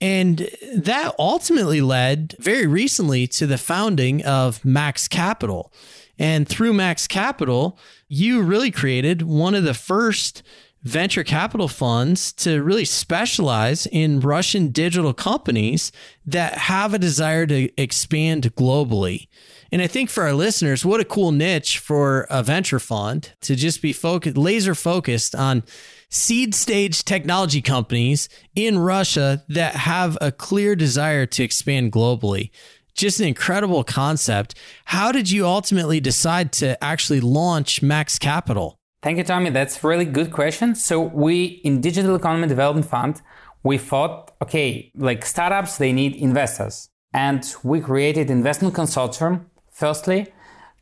And 0.00 0.48
that 0.74 1.14
ultimately 1.18 1.80
led 1.80 2.36
very 2.38 2.66
recently 2.66 3.26
to 3.28 3.46
the 3.46 3.58
founding 3.58 4.24
of 4.24 4.64
Max 4.64 5.08
Capital. 5.08 5.72
And 6.18 6.46
through 6.48 6.72
Max 6.72 7.06
Capital, 7.06 7.78
you 8.08 8.42
really 8.42 8.70
created 8.70 9.22
one 9.22 9.54
of 9.54 9.64
the 9.64 9.74
first 9.74 10.42
venture 10.82 11.24
capital 11.24 11.68
funds 11.68 12.32
to 12.32 12.62
really 12.62 12.84
specialize 12.84 13.86
in 13.86 14.20
Russian 14.20 14.68
digital 14.68 15.12
companies 15.12 15.90
that 16.24 16.54
have 16.54 16.94
a 16.94 16.98
desire 16.98 17.46
to 17.46 17.68
expand 17.80 18.54
globally. 18.54 19.26
And 19.72 19.82
I 19.82 19.86
think 19.86 20.08
for 20.08 20.22
our 20.22 20.32
listeners, 20.32 20.84
what 20.84 21.00
a 21.00 21.04
cool 21.04 21.32
niche 21.32 21.78
for 21.78 22.26
a 22.30 22.42
venture 22.42 22.78
fund 22.78 23.32
to 23.42 23.54
just 23.54 23.82
be 23.82 23.92
focused, 23.92 24.36
laser 24.36 24.74
focused 24.74 25.34
on 25.34 25.62
seed 26.10 26.54
stage 26.54 27.04
technology 27.04 27.60
companies 27.60 28.28
in 28.54 28.78
Russia 28.78 29.44
that 29.48 29.74
have 29.74 30.16
a 30.20 30.32
clear 30.32 30.74
desire 30.74 31.26
to 31.26 31.42
expand 31.42 31.92
globally. 31.92 32.50
just 32.98 33.20
an 33.20 33.26
incredible 33.26 33.84
concept. 33.84 34.54
How 34.86 35.12
did 35.12 35.30
you 35.30 35.46
ultimately 35.46 36.00
decide 36.00 36.52
to 36.54 36.82
actually 36.84 37.20
launch 37.20 37.80
Max 37.80 38.18
Capital? 38.18 38.78
Thank 39.02 39.18
you, 39.18 39.24
Tommy. 39.24 39.50
That's 39.50 39.82
a 39.82 39.86
really 39.86 40.04
good 40.04 40.32
question. 40.32 40.74
So 40.74 41.00
we 41.00 41.44
in 41.64 41.80
Digital 41.80 42.16
Economy 42.16 42.48
Development 42.48 42.84
Fund, 42.84 43.22
we 43.62 43.78
thought, 43.78 44.32
okay, 44.42 44.90
like 44.96 45.24
startups, 45.24 45.78
they 45.78 45.92
need 45.92 46.16
investors. 46.16 46.90
And 47.14 47.46
we 47.62 47.80
created 47.80 48.30
investment 48.30 48.74
consortium, 48.74 49.46
firstly, 49.70 50.32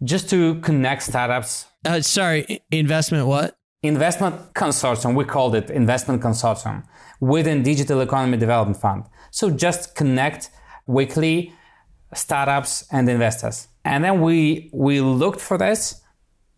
just 0.03 0.29
to 0.31 0.61
connect 0.61 1.03
startups. 1.03 1.67
Uh, 1.85 2.01
sorry, 2.01 2.61
investment 2.71 3.27
what? 3.27 3.57
Investment 3.83 4.55
consortium. 4.55 5.15
We 5.15 5.25
called 5.25 5.55
it 5.55 5.71
investment 5.71 6.23
consortium 6.23 6.85
within 7.21 7.63
Digital 7.63 8.01
Economy 8.01 8.37
Development 8.37 8.81
Fund. 8.81 9.05
So 9.31 9.51
just 9.51 9.95
connect 9.95 10.51
weekly 10.87 11.53
startups 12.15 12.87
and 12.91 13.09
investors. 13.09 13.69
And 13.85 14.03
then 14.03 14.23
we 14.23 14.71
we 14.73 15.01
looked 15.01 15.41
for 15.41 15.59
this 15.59 16.03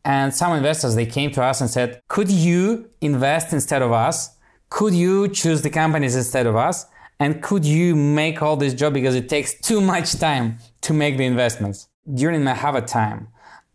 and 0.04 0.33
some 0.33 0.52
investors 0.57 0.94
they 0.94 1.07
came 1.07 1.31
to 1.33 1.42
us 1.42 1.61
and 1.61 1.68
said, 1.68 2.00
"Could 2.09 2.31
you 2.31 2.88
invest 3.00 3.52
instead 3.52 3.83
of 3.83 3.92
us? 3.92 4.37
Could 4.70 4.94
you 4.94 5.28
choose 5.28 5.62
the 5.62 5.70
companies 5.70 6.14
instead 6.14 6.46
of 6.46 6.57
us? 6.57 6.87
And 7.20 7.42
could 7.42 7.64
you 7.64 7.96
make 7.96 8.42
all 8.42 8.57
this 8.57 8.74
job 8.74 8.94
because 8.94 9.16
it 9.16 9.28
takes 9.28 9.61
too 9.61 9.81
much 9.81 10.18
time 10.18 10.59
to 10.83 10.94
make 10.94 11.16
the 11.18 11.26
investments?" 11.26 11.88
During 12.14 12.44
my 12.44 12.54
Harvard 12.54 12.87
time, 12.87 13.28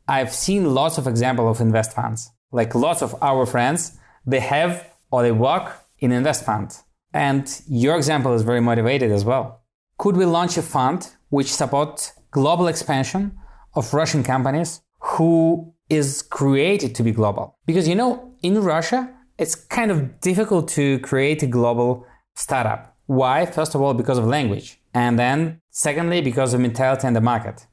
I've 0.07 0.33
seen 0.33 0.73
lots 0.73 0.97
of 0.97 1.07
examples 1.07 1.57
of 1.57 1.61
invest 1.61 1.93
funds. 1.93 2.31
Like 2.53 2.75
lots 2.75 3.01
of 3.01 3.15
our 3.21 3.45
friends, 3.45 3.97
they 4.25 4.39
have 4.39 4.87
or 5.11 5.23
they 5.23 5.31
work 5.31 5.75
in 5.99 6.11
invest 6.11 6.45
fund. 6.45 6.77
And 7.13 7.45
your 7.67 7.95
example 7.97 8.33
is 8.33 8.43
very 8.43 8.61
motivated 8.61 9.11
as 9.11 9.25
well. 9.25 9.63
Could 9.97 10.15
we 10.15 10.25
launch 10.25 10.55
a 10.57 10.61
fund 10.61 11.09
which 11.29 11.51
supports 11.53 12.13
global 12.31 12.67
expansion 12.67 13.37
of 13.73 13.93
Russian 13.93 14.23
companies 14.23 14.81
who 14.99 15.73
is 15.89 16.21
created 16.21 16.93
to 16.95 17.03
be 17.03 17.11
global? 17.11 17.57
Because 17.65 17.87
you 17.87 17.95
know, 17.95 18.33
in 18.41 18.61
Russia, 18.61 19.09
it's 19.37 19.55
kind 19.55 19.89
of 19.89 20.19
difficult 20.21 20.67
to 20.69 20.99
create 20.99 21.41
a 21.41 21.47
global 21.47 22.05
startup. 22.35 22.95
Why? 23.07 23.47
First 23.47 23.73
of 23.73 23.81
all, 23.81 23.93
because 23.95 24.19
of 24.19 24.25
language. 24.25 24.79
And 24.93 25.17
then 25.17 25.59
secondly, 25.71 26.21
because 26.21 26.53
of 26.53 26.61
mentality 26.61 27.07
and 27.07 27.15
the 27.15 27.21
market. 27.21 27.65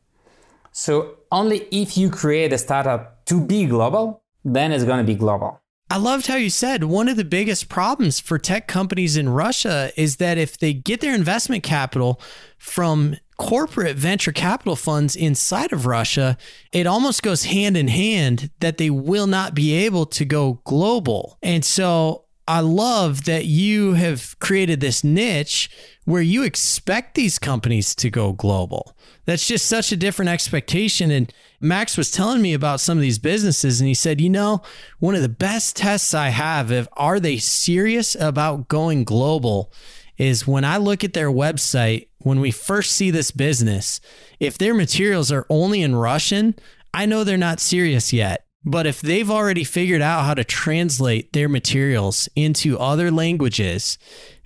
So 0.72 1.16
only 1.30 1.66
if 1.70 1.98
you 1.98 2.10
create 2.10 2.52
a 2.52 2.58
startup 2.58 3.24
to 3.26 3.40
be 3.40 3.66
global, 3.66 4.19
then 4.44 4.72
it's 4.72 4.84
going 4.84 4.98
to 4.98 5.04
be 5.04 5.18
global. 5.18 5.60
I 5.92 5.96
loved 5.96 6.28
how 6.28 6.36
you 6.36 6.50
said 6.50 6.84
one 6.84 7.08
of 7.08 7.16
the 7.16 7.24
biggest 7.24 7.68
problems 7.68 8.20
for 8.20 8.38
tech 8.38 8.68
companies 8.68 9.16
in 9.16 9.28
Russia 9.28 9.90
is 9.96 10.16
that 10.16 10.38
if 10.38 10.56
they 10.56 10.72
get 10.72 11.00
their 11.00 11.14
investment 11.14 11.64
capital 11.64 12.20
from 12.58 13.16
corporate 13.36 13.96
venture 13.96 14.30
capital 14.30 14.76
funds 14.76 15.16
inside 15.16 15.72
of 15.72 15.86
Russia, 15.86 16.38
it 16.72 16.86
almost 16.86 17.24
goes 17.24 17.44
hand 17.46 17.76
in 17.76 17.88
hand 17.88 18.50
that 18.60 18.78
they 18.78 18.90
will 18.90 19.26
not 19.26 19.52
be 19.52 19.72
able 19.72 20.06
to 20.06 20.24
go 20.24 20.60
global. 20.64 21.38
And 21.42 21.64
so 21.64 22.26
I 22.46 22.60
love 22.60 23.24
that 23.24 23.46
you 23.46 23.94
have 23.94 24.38
created 24.38 24.80
this 24.80 25.02
niche 25.02 25.70
where 26.04 26.22
you 26.22 26.42
expect 26.42 27.14
these 27.14 27.38
companies 27.38 27.94
to 27.96 28.10
go 28.10 28.32
global. 28.32 28.96
That's 29.24 29.46
just 29.46 29.66
such 29.66 29.90
a 29.90 29.96
different 29.96 30.28
expectation. 30.28 31.10
And 31.10 31.32
Max 31.60 31.96
was 31.96 32.10
telling 32.10 32.40
me 32.40 32.54
about 32.54 32.80
some 32.80 32.96
of 32.96 33.02
these 33.02 33.18
businesses, 33.18 33.80
and 33.80 33.88
he 33.88 33.94
said, 33.94 34.20
you 34.20 34.30
know, 34.30 34.62
one 34.98 35.14
of 35.14 35.20
the 35.20 35.28
best 35.28 35.76
tests 35.76 36.14
I 36.14 36.28
have 36.28 36.70
of 36.70 36.88
are 36.94 37.20
they 37.20 37.36
serious 37.36 38.14
about 38.14 38.68
going 38.68 39.04
global 39.04 39.70
is 40.16 40.46
when 40.46 40.64
I 40.64 40.78
look 40.78 41.04
at 41.04 41.12
their 41.12 41.30
website, 41.30 42.08
when 42.18 42.40
we 42.40 42.50
first 42.50 42.92
see 42.92 43.10
this 43.10 43.30
business, 43.30 44.00
if 44.38 44.56
their 44.56 44.74
materials 44.74 45.30
are 45.30 45.46
only 45.50 45.82
in 45.82 45.96
Russian, 45.96 46.54
I 46.94 47.06
know 47.06 47.24
they're 47.24 47.36
not 47.36 47.60
serious 47.60 48.12
yet. 48.12 48.46
But 48.64 48.86
if 48.86 49.00
they've 49.00 49.30
already 49.30 49.64
figured 49.64 50.02
out 50.02 50.24
how 50.24 50.34
to 50.34 50.44
translate 50.44 51.32
their 51.32 51.48
materials 51.48 52.28
into 52.36 52.78
other 52.78 53.10
languages, 53.10 53.96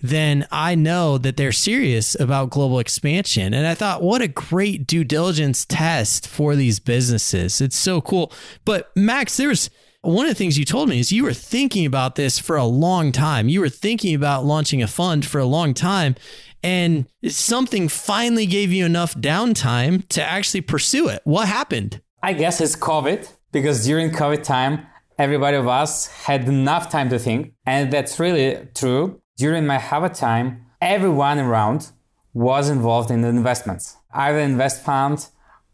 then 0.05 0.47
I 0.53 0.75
know 0.75 1.17
that 1.17 1.39
they're 1.39 1.51
serious 1.51 2.15
about 2.21 2.51
global 2.51 2.79
expansion. 2.79 3.55
And 3.55 3.67
I 3.67 3.75
thought, 3.75 4.03
what 4.03 4.21
a 4.21 4.29
great 4.29 4.87
due 4.87 5.03
diligence 5.03 5.65
test 5.65 6.29
for 6.29 6.55
these 6.55 6.79
businesses. 6.79 7.63
It's 7.63 7.77
so 7.77 8.03
cool. 8.03 8.31
But 8.67 8.95
Max, 8.95 9.39
there's 9.39 9.71
one 10.03 10.27
of 10.27 10.31
the 10.31 10.35
things 10.35 10.59
you 10.59 10.67
told 10.67 10.91
me 10.91 11.01
is 11.01 11.11
you 11.11 11.25
were 11.25 11.33
thinking 11.33 11.87
about 11.87 12.17
this 12.17 12.39
for 12.39 12.57
a 12.57 12.67
long 12.67 13.13
time. 13.13 13.49
You 13.49 13.61
were 13.61 13.71
thinking 13.71 14.15
about 14.15 14.45
launching 14.45 14.83
a 14.83 14.87
fund 14.87 15.25
for 15.25 15.39
a 15.39 15.47
long 15.47 15.73
time. 15.73 16.17
And 16.63 17.07
something 17.27 17.89
finally 17.89 18.45
gave 18.45 18.71
you 18.73 18.85
enough 18.85 19.15
downtime 19.15 20.07
to 20.09 20.23
actually 20.23 20.61
pursue 20.61 21.09
it. 21.09 21.23
What 21.25 21.49
happened? 21.49 22.03
I 22.23 22.35
guess 22.35 22.61
it's 22.61 22.77
COVID 22.77 23.27
because 23.53 23.87
during 23.87 24.11
COVID 24.11 24.43
time, 24.43 24.87
everybody 25.17 25.57
of 25.57 25.67
us 25.67 26.09
had 26.09 26.47
enough 26.47 26.91
time 26.91 27.09
to 27.09 27.19
think. 27.19 27.55
And 27.65 27.91
that's 27.91 28.21
really 28.21 28.69
true 28.75 29.23
during 29.37 29.67
my 29.67 29.79
Harvard 29.79 30.15
time, 30.15 30.67
everyone 30.81 31.39
around 31.39 31.91
was 32.33 32.69
involved 32.69 33.11
in 33.11 33.25
investments, 33.25 33.97
either 34.13 34.39
invest 34.39 34.83
fund 34.83 35.27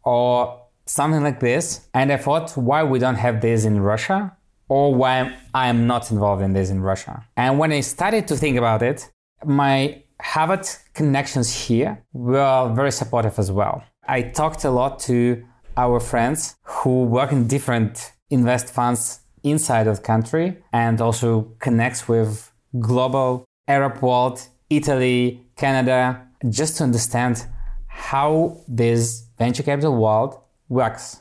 or 0.03 0.61
something 0.85 1.23
like 1.23 1.39
this. 1.39 1.87
And 1.93 2.11
I 2.11 2.17
thought, 2.17 2.51
why 2.55 2.83
we 2.83 2.99
don't 2.99 3.15
have 3.15 3.41
this 3.41 3.65
in 3.65 3.79
Russia? 3.81 4.35
Or 4.67 4.95
why 4.95 5.37
I 5.53 5.67
am 5.67 5.85
not 5.85 6.11
involved 6.11 6.41
in 6.41 6.53
this 6.53 6.69
in 6.69 6.81
Russia? 6.81 7.25
And 7.35 7.59
when 7.59 7.73
I 7.73 7.81
started 7.81 8.27
to 8.29 8.37
think 8.37 8.57
about 8.57 8.81
it, 8.81 9.09
my 9.43 10.03
Harvard 10.21 10.65
connections 10.93 11.67
here 11.67 12.01
were 12.13 12.71
very 12.73 12.91
supportive 12.91 13.37
as 13.37 13.51
well. 13.51 13.83
I 14.07 14.21
talked 14.21 14.63
a 14.63 14.71
lot 14.71 14.99
to 15.01 15.43
our 15.75 15.99
friends 15.99 16.55
who 16.63 17.03
work 17.03 17.31
in 17.31 17.47
different 17.47 18.11
invest 18.29 18.69
funds 18.73 19.21
inside 19.43 19.87
of 19.87 19.97
the 19.97 20.01
country 20.03 20.57
and 20.71 21.01
also 21.01 21.51
connects 21.59 22.07
with 22.07 22.51
global 22.79 23.43
Arab 23.67 24.01
world, 24.01 24.47
Italy, 24.69 25.45
Canada, 25.55 26.27
just 26.49 26.77
to 26.77 26.83
understand 26.83 27.45
how 27.87 28.57
this 28.67 29.27
venture 29.37 29.63
capital 29.63 29.95
world 29.95 30.39
works 30.69 31.17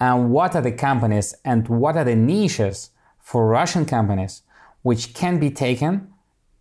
and 0.00 0.30
what 0.30 0.54
are 0.56 0.62
the 0.62 0.72
companies 0.72 1.34
and 1.44 1.68
what 1.68 1.96
are 1.96 2.04
the 2.04 2.16
niches 2.16 2.90
for 3.20 3.46
Russian 3.46 3.86
companies 3.86 4.42
which 4.82 5.14
can 5.14 5.38
be 5.38 5.50
taken 5.50 6.12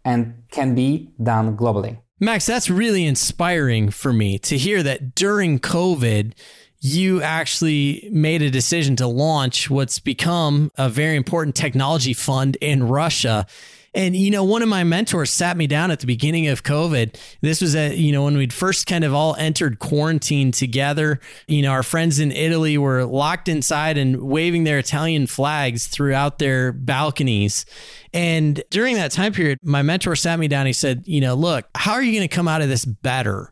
and 0.05 0.43
can 0.51 0.75
be 0.75 1.11
done 1.21 1.57
globally. 1.57 1.99
Max, 2.19 2.45
that's 2.45 2.69
really 2.69 3.05
inspiring 3.05 3.89
for 3.89 4.13
me 4.13 4.37
to 4.39 4.57
hear 4.57 4.83
that 4.83 5.15
during 5.15 5.59
COVID, 5.59 6.33
you 6.79 7.21
actually 7.21 8.07
made 8.11 8.41
a 8.43 8.51
decision 8.51 8.95
to 8.97 9.07
launch 9.07 9.69
what's 9.69 9.99
become 9.99 10.71
a 10.77 10.87
very 10.87 11.15
important 11.15 11.55
technology 11.55 12.13
fund 12.13 12.57
in 12.61 12.87
Russia. 12.87 13.47
And, 13.93 14.15
you 14.15 14.31
know, 14.31 14.45
one 14.45 14.61
of 14.61 14.69
my 14.69 14.85
mentors 14.85 15.31
sat 15.31 15.57
me 15.57 15.67
down 15.67 15.91
at 15.91 15.99
the 15.99 16.07
beginning 16.07 16.47
of 16.47 16.63
COVID. 16.63 17.19
This 17.41 17.59
was 17.61 17.75
at, 17.75 17.97
you 17.97 18.13
know, 18.13 18.23
when 18.23 18.37
we'd 18.37 18.53
first 18.53 18.87
kind 18.87 19.03
of 19.03 19.13
all 19.13 19.35
entered 19.35 19.79
quarantine 19.79 20.53
together. 20.53 21.19
You 21.47 21.61
know, 21.61 21.71
our 21.71 21.83
friends 21.83 22.19
in 22.19 22.31
Italy 22.31 22.77
were 22.77 23.03
locked 23.03 23.49
inside 23.49 23.97
and 23.97 24.21
waving 24.21 24.63
their 24.63 24.79
Italian 24.79 25.27
flags 25.27 25.87
throughout 25.87 26.39
their 26.39 26.71
balconies. 26.71 27.65
And 28.13 28.63
during 28.69 28.95
that 28.95 29.11
time 29.11 29.33
period, 29.33 29.59
my 29.61 29.81
mentor 29.81 30.15
sat 30.15 30.39
me 30.39 30.47
down. 30.47 30.67
He 30.67 30.73
said, 30.73 31.03
you 31.05 31.19
know, 31.19 31.35
look, 31.35 31.65
how 31.75 31.93
are 31.93 32.03
you 32.03 32.17
going 32.17 32.27
to 32.27 32.33
come 32.33 32.47
out 32.47 32.61
of 32.61 32.69
this 32.69 32.85
better 32.85 33.51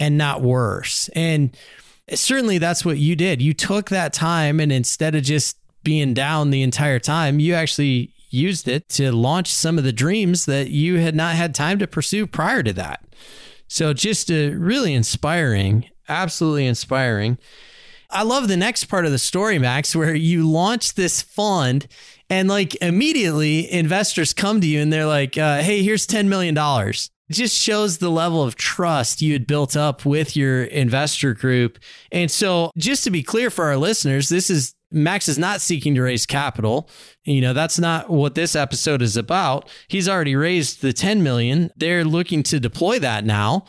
and 0.00 0.16
not 0.16 0.40
worse? 0.40 1.10
And 1.14 1.54
certainly 2.14 2.56
that's 2.56 2.82
what 2.82 2.96
you 2.96 3.14
did. 3.14 3.42
You 3.42 3.52
took 3.52 3.90
that 3.90 4.14
time 4.14 4.58
and 4.58 4.72
instead 4.72 5.14
of 5.14 5.22
just 5.22 5.58
being 5.82 6.14
down 6.14 6.50
the 6.50 6.62
entire 6.62 6.98
time, 6.98 7.40
you 7.40 7.52
actually 7.52 8.12
used 8.36 8.68
it 8.68 8.88
to 8.90 9.10
launch 9.12 9.52
some 9.52 9.78
of 9.78 9.84
the 9.84 9.92
dreams 9.92 10.46
that 10.46 10.70
you 10.70 10.96
had 10.98 11.16
not 11.16 11.34
had 11.34 11.54
time 11.54 11.78
to 11.78 11.86
pursue 11.86 12.26
prior 12.26 12.62
to 12.62 12.72
that. 12.74 13.02
So 13.68 13.92
just 13.92 14.30
a 14.30 14.50
really 14.50 14.94
inspiring, 14.94 15.86
absolutely 16.08 16.66
inspiring. 16.66 17.38
I 18.10 18.22
love 18.22 18.46
the 18.48 18.56
next 18.56 18.84
part 18.84 19.04
of 19.04 19.10
the 19.10 19.18
story, 19.18 19.58
Max, 19.58 19.96
where 19.96 20.14
you 20.14 20.48
launch 20.48 20.94
this 20.94 21.22
fund 21.22 21.88
and 22.30 22.48
like 22.48 22.74
immediately 22.76 23.70
investors 23.72 24.32
come 24.32 24.60
to 24.60 24.66
you 24.66 24.80
and 24.80 24.92
they're 24.92 25.06
like, 25.06 25.36
uh, 25.36 25.58
hey, 25.58 25.82
here's 25.82 26.06
$10 26.06 26.28
million. 26.28 26.56
It 27.28 27.32
just 27.32 27.60
shows 27.60 27.98
the 27.98 28.10
level 28.10 28.42
of 28.42 28.54
trust 28.54 29.20
you 29.20 29.32
had 29.32 29.46
built 29.46 29.76
up 29.76 30.04
with 30.04 30.36
your 30.36 30.62
investor 30.64 31.34
group. 31.34 31.78
And 32.12 32.30
so, 32.30 32.70
just 32.76 33.02
to 33.04 33.10
be 33.10 33.24
clear 33.24 33.50
for 33.50 33.64
our 33.64 33.76
listeners, 33.76 34.28
this 34.28 34.48
is 34.48 34.74
Max 34.90 35.28
is 35.28 35.38
not 35.38 35.60
seeking 35.60 35.94
to 35.94 36.02
raise 36.02 36.26
capital. 36.26 36.88
You 37.24 37.40
know, 37.40 37.52
that's 37.52 37.78
not 37.78 38.08
what 38.10 38.34
this 38.34 38.54
episode 38.54 39.02
is 39.02 39.16
about. 39.16 39.68
He's 39.88 40.08
already 40.08 40.36
raised 40.36 40.80
the 40.80 40.92
10 40.92 41.22
million. 41.22 41.70
They're 41.76 42.04
looking 42.04 42.42
to 42.44 42.60
deploy 42.60 42.98
that 43.00 43.24
now. 43.24 43.64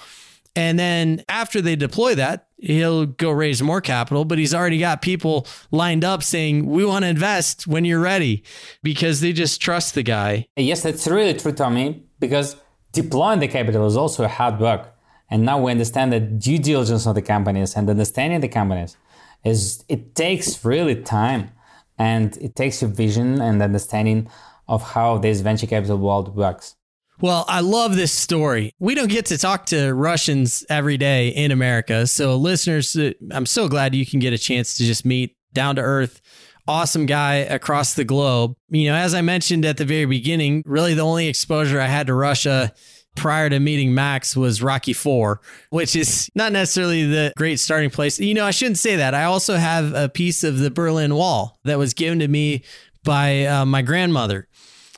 And 0.56 0.80
then 0.80 1.24
after 1.30 1.62
they 1.62 1.76
deploy 1.76 2.16
that, 2.16 2.48
he'll 2.58 3.06
go 3.06 3.30
raise 3.30 3.62
more 3.62 3.82
capital, 3.82 4.26
but 4.26 4.40
he's 4.40 4.54
already 4.54 4.80
got 4.80 5.04
people 5.04 5.48
lined 5.70 6.04
up 6.04 6.24
saying, 6.24 6.66
We 6.66 6.84
want 6.84 7.04
to 7.04 7.10
invest 7.10 7.68
when 7.68 7.86
you're 7.86 8.00
ready 8.00 8.44
because 8.82 9.22
they 9.22 9.34
just 9.34 9.62
trust 9.62 9.94
the 9.94 10.04
guy. 10.04 10.48
Yes, 10.56 10.82
that's 10.82 11.08
really 11.08 11.36
true, 11.36 11.52
Tommy, 11.52 12.04
because 12.20 12.56
deploying 12.92 13.40
the 13.40 13.48
capital 13.48 13.86
is 13.86 13.96
also 13.96 14.28
hard 14.28 14.60
work. 14.60 14.94
And 15.30 15.44
now 15.44 15.62
we 15.62 15.72
understand 15.72 16.14
that 16.14 16.40
due 16.40 16.58
diligence 16.58 17.06
of 17.06 17.16
the 17.16 17.22
companies 17.22 17.76
and 17.76 17.90
understanding 17.90 18.40
the 18.40 18.48
companies 18.48 18.98
is 19.44 19.84
it 19.88 20.16
takes 20.16 20.64
really 20.66 20.96
time 21.02 21.52
and 21.98 22.38
it 22.38 22.56
takes 22.56 22.82
your 22.82 22.92
vision 22.92 23.42
and 23.42 23.62
understanding 23.62 24.30
of 24.68 24.82
how 24.82 25.18
this 25.18 25.42
venture 25.42 25.68
capital 25.68 25.98
world 25.98 26.36
works. 26.36 26.76
Well, 27.20 27.46
I 27.48 27.62
love 27.62 27.96
this 27.96 28.12
story. 28.12 28.74
We 28.80 28.94
don't 28.94 29.10
get 29.10 29.26
to 29.28 29.40
talk 29.40 29.66
to 29.68 29.94
Russians 29.94 30.64
every 30.70 30.98
day 30.98 31.30
in 31.30 31.52
America. 31.52 32.06
So, 32.06 32.36
listeners, 32.36 32.96
uh, 32.96 33.14
I'm 33.32 33.48
so 33.48 33.68
glad 33.68 33.96
you 33.96 34.06
can 34.06 34.20
get 34.20 34.34
a 34.34 34.38
chance 34.38 34.78
to 34.78 34.84
just 34.84 35.04
meet 35.04 35.36
down 35.52 35.78
to 35.78 35.82
earth, 35.82 36.22
awesome 36.68 37.08
guy 37.08 37.36
across 37.38 37.96
the 37.96 38.04
globe. 38.04 38.56
You 38.70 38.92
know, 38.92 38.96
as 38.96 39.16
I 39.16 39.22
mentioned 39.22 39.66
at 39.66 39.78
the 39.78 39.86
very 39.86 40.06
beginning, 40.06 40.62
really 40.68 40.94
the 40.94 41.02
only 41.02 41.28
exposure 41.28 41.82
I 41.82 41.88
had 41.88 42.06
to 42.08 42.14
Russia 42.14 42.72
prior 43.18 43.50
to 43.50 43.60
meeting 43.60 43.94
Max 43.94 44.38
was 44.38 44.62
Rocky 44.62 44.94
Four, 44.94 45.42
which 45.72 45.96
is 45.96 46.30
not 46.36 46.54
necessarily 46.54 47.06
the 47.06 47.34
great 47.36 47.60
starting 47.60 47.90
place. 47.90 48.20
You 48.20 48.34
know, 48.34 48.46
I 48.46 48.52
shouldn't 48.52 48.78
say 48.78 48.96
that. 48.96 49.14
I 49.14 49.26
also 49.26 49.56
have 49.56 49.94
a 49.94 50.08
piece 50.08 50.44
of 50.44 50.60
the 50.60 50.72
Berlin 50.72 51.16
Wall 51.16 51.60
that 51.66 51.78
was 51.78 51.94
given 51.94 52.20
to 52.20 52.28
me 52.28 52.64
by 53.04 53.46
uh, 53.46 53.66
my 53.66 53.82
grandmother. 53.82 54.48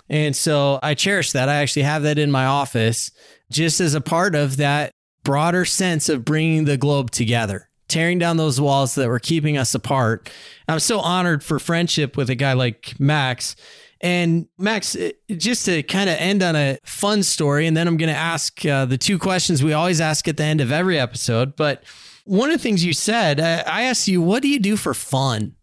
And 0.10 0.36
so 0.36 0.80
I 0.84 0.94
cherish 0.94 1.32
that. 1.32 1.50
I 1.50 1.56
actually 1.56 1.84
have 1.84 2.04
that 2.04 2.20
in 2.20 2.30
my 2.32 2.46
office 2.46 3.12
just 3.52 3.80
as 3.80 3.96
a 3.96 4.02
part 4.02 4.36
of 4.36 4.58
that 4.58 4.92
broader 5.24 5.66
sense 5.66 6.10
of 6.10 6.26
bringing 6.26 6.66
the 6.66 6.78
globe 6.78 7.12
together, 7.12 7.70
tearing 7.88 8.20
down 8.20 8.38
those 8.38 8.60
walls 8.60 8.96
that 8.96 9.08
were 9.08 9.20
keeping 9.20 9.58
us 9.58 9.74
apart. 9.76 10.30
I'm 10.68 10.80
so 10.80 11.00
honored 11.00 11.44
for 11.44 11.60
friendship 11.60 12.18
with 12.18 12.30
a 12.30 12.36
guy 12.36 12.54
like 12.54 13.00
Max. 13.00 13.56
And 14.02 14.48
Max, 14.58 14.96
just 15.30 15.66
to 15.66 15.84
kind 15.84 16.10
of 16.10 16.16
end 16.18 16.42
on 16.42 16.56
a 16.56 16.78
fun 16.84 17.22
story, 17.24 17.68
and 17.68 17.76
then 17.76 17.88
I'm 17.88 17.98
going 17.98 18.12
to 18.12 18.18
ask 18.18 18.66
uh, 18.66 18.86
the 18.86 18.98
two 18.98 19.20
questions 19.20 19.62
we 19.62 19.74
always 19.74 20.00
ask 20.00 20.28
at 20.28 20.38
the 20.38 20.44
end 20.44 20.62
of 20.62 20.72
every 20.72 20.98
episode. 20.98 21.56
But 21.56 21.84
one 22.24 22.50
of 22.50 22.58
the 22.58 22.64
things 22.64 22.86
you 22.86 22.94
said, 22.94 23.40
I 23.40 23.84
asked 23.84 24.08
you, 24.08 24.22
what 24.22 24.42
do 24.42 24.48
you 24.48 24.60
do 24.60 24.78
for 24.78 24.94
fun? 24.94 25.56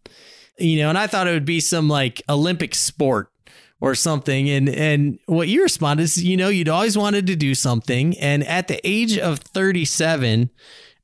You 0.59 0.79
know, 0.79 0.89
and 0.89 0.97
I 0.97 1.07
thought 1.07 1.27
it 1.27 1.31
would 1.31 1.45
be 1.45 1.59
some 1.59 1.87
like 1.87 2.21
Olympic 2.29 2.75
sport 2.75 3.31
or 3.79 3.95
something. 3.95 4.49
And 4.49 4.69
and 4.69 5.19
what 5.25 5.47
you 5.47 5.63
responded 5.63 6.03
is, 6.03 6.23
you 6.23 6.37
know, 6.37 6.49
you'd 6.49 6.69
always 6.69 6.97
wanted 6.97 7.27
to 7.27 7.35
do 7.35 7.55
something. 7.55 8.17
And 8.19 8.43
at 8.45 8.67
the 8.67 8.79
age 8.83 9.17
of 9.17 9.39
37, 9.39 10.49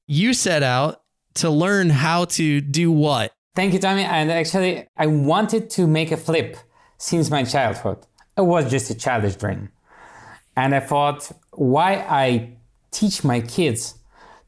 you 0.07 0.33
set 0.33 0.63
out 0.63 1.01
to 1.35 1.49
learn 1.49 1.89
how 1.89 2.25
to 2.25 2.61
do 2.61 2.91
what? 2.91 3.31
Thank 3.55 3.73
you, 3.73 3.79
Tommy. 3.79 4.03
And 4.03 4.31
actually, 4.31 4.87
I 4.97 5.07
wanted 5.07 5.69
to 5.71 5.87
make 5.87 6.11
a 6.11 6.17
flip 6.17 6.57
since 7.03 7.29
my 7.29 7.43
childhood. 7.43 7.97
It 8.37 8.45
was 8.45 8.71
just 8.71 8.89
a 8.89 8.95
childish 8.95 9.35
dream. 9.35 9.69
And 10.55 10.73
I 10.73 10.79
thought, 10.79 11.29
why 11.51 11.95
I 11.95 12.53
teach 12.91 13.25
my 13.25 13.41
kids 13.41 13.95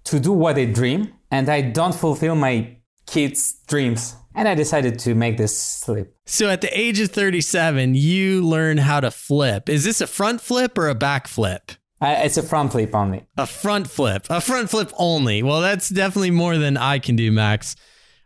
to 0.06 0.22
do 0.22 0.32
what 0.32 0.56
they 0.56 0.66
dream 0.66 1.14
and 1.30 1.50
I 1.50 1.60
don't 1.62 1.94
fulfill 1.94 2.36
my 2.36 2.78
kids' 3.08 3.56
dreams 3.68 4.16
and 4.34 4.48
I 4.48 4.56
decided 4.56 5.00
to 5.00 5.16
make 5.16 5.36
this 5.38 5.58
slip. 5.58 6.16
So 6.26 6.50
at 6.50 6.62
the 6.62 6.80
age 6.80 7.00
of 7.02 7.12
37, 7.12 7.94
you 7.94 8.42
learn 8.42 8.78
how 8.78 9.02
to 9.02 9.12
flip. 9.12 9.68
Is 9.68 9.84
this 9.84 10.00
a 10.00 10.08
front 10.08 10.40
flip 10.40 10.78
or 10.78 10.88
a 10.88 10.96
back 10.96 11.28
flip? 11.28 11.74
Uh, 12.02 12.22
it's 12.24 12.38
a 12.38 12.44
front 12.44 12.72
flip 12.72 12.96
only. 12.96 13.26
A 13.38 13.48
front 13.48 13.90
flip. 13.90 14.28
A 14.30 14.40
front 14.40 14.70
flip 14.70 14.92
only. 14.98 15.44
Well, 15.44 15.60
that's 15.60 15.90
definitely 15.90 16.32
more 16.32 16.58
than 16.58 16.78
I 16.78 17.00
can 17.00 17.18
do, 17.18 17.34
Max. 17.34 17.76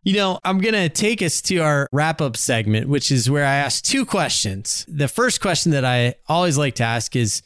You 0.04 0.14
know, 0.14 0.40
I'm 0.46 0.60
going 0.60 0.74
to 0.74 0.88
take 0.88 1.22
us 1.22 1.42
to 1.44 1.58
our 1.58 1.90
wrap 1.92 2.22
up 2.22 2.38
segment, 2.38 2.88
which 2.88 3.12
is 3.12 3.30
where 3.30 3.46
I 3.46 3.56
ask 3.56 3.84
two 3.84 4.06
questions. 4.06 4.86
The 4.88 5.10
first 5.10 5.42
question 5.42 5.74
that 5.74 5.84
I 5.84 6.16
always 6.28 6.58
like 6.58 6.76
to 6.76 6.84
ask 6.84 7.18
is 7.18 7.42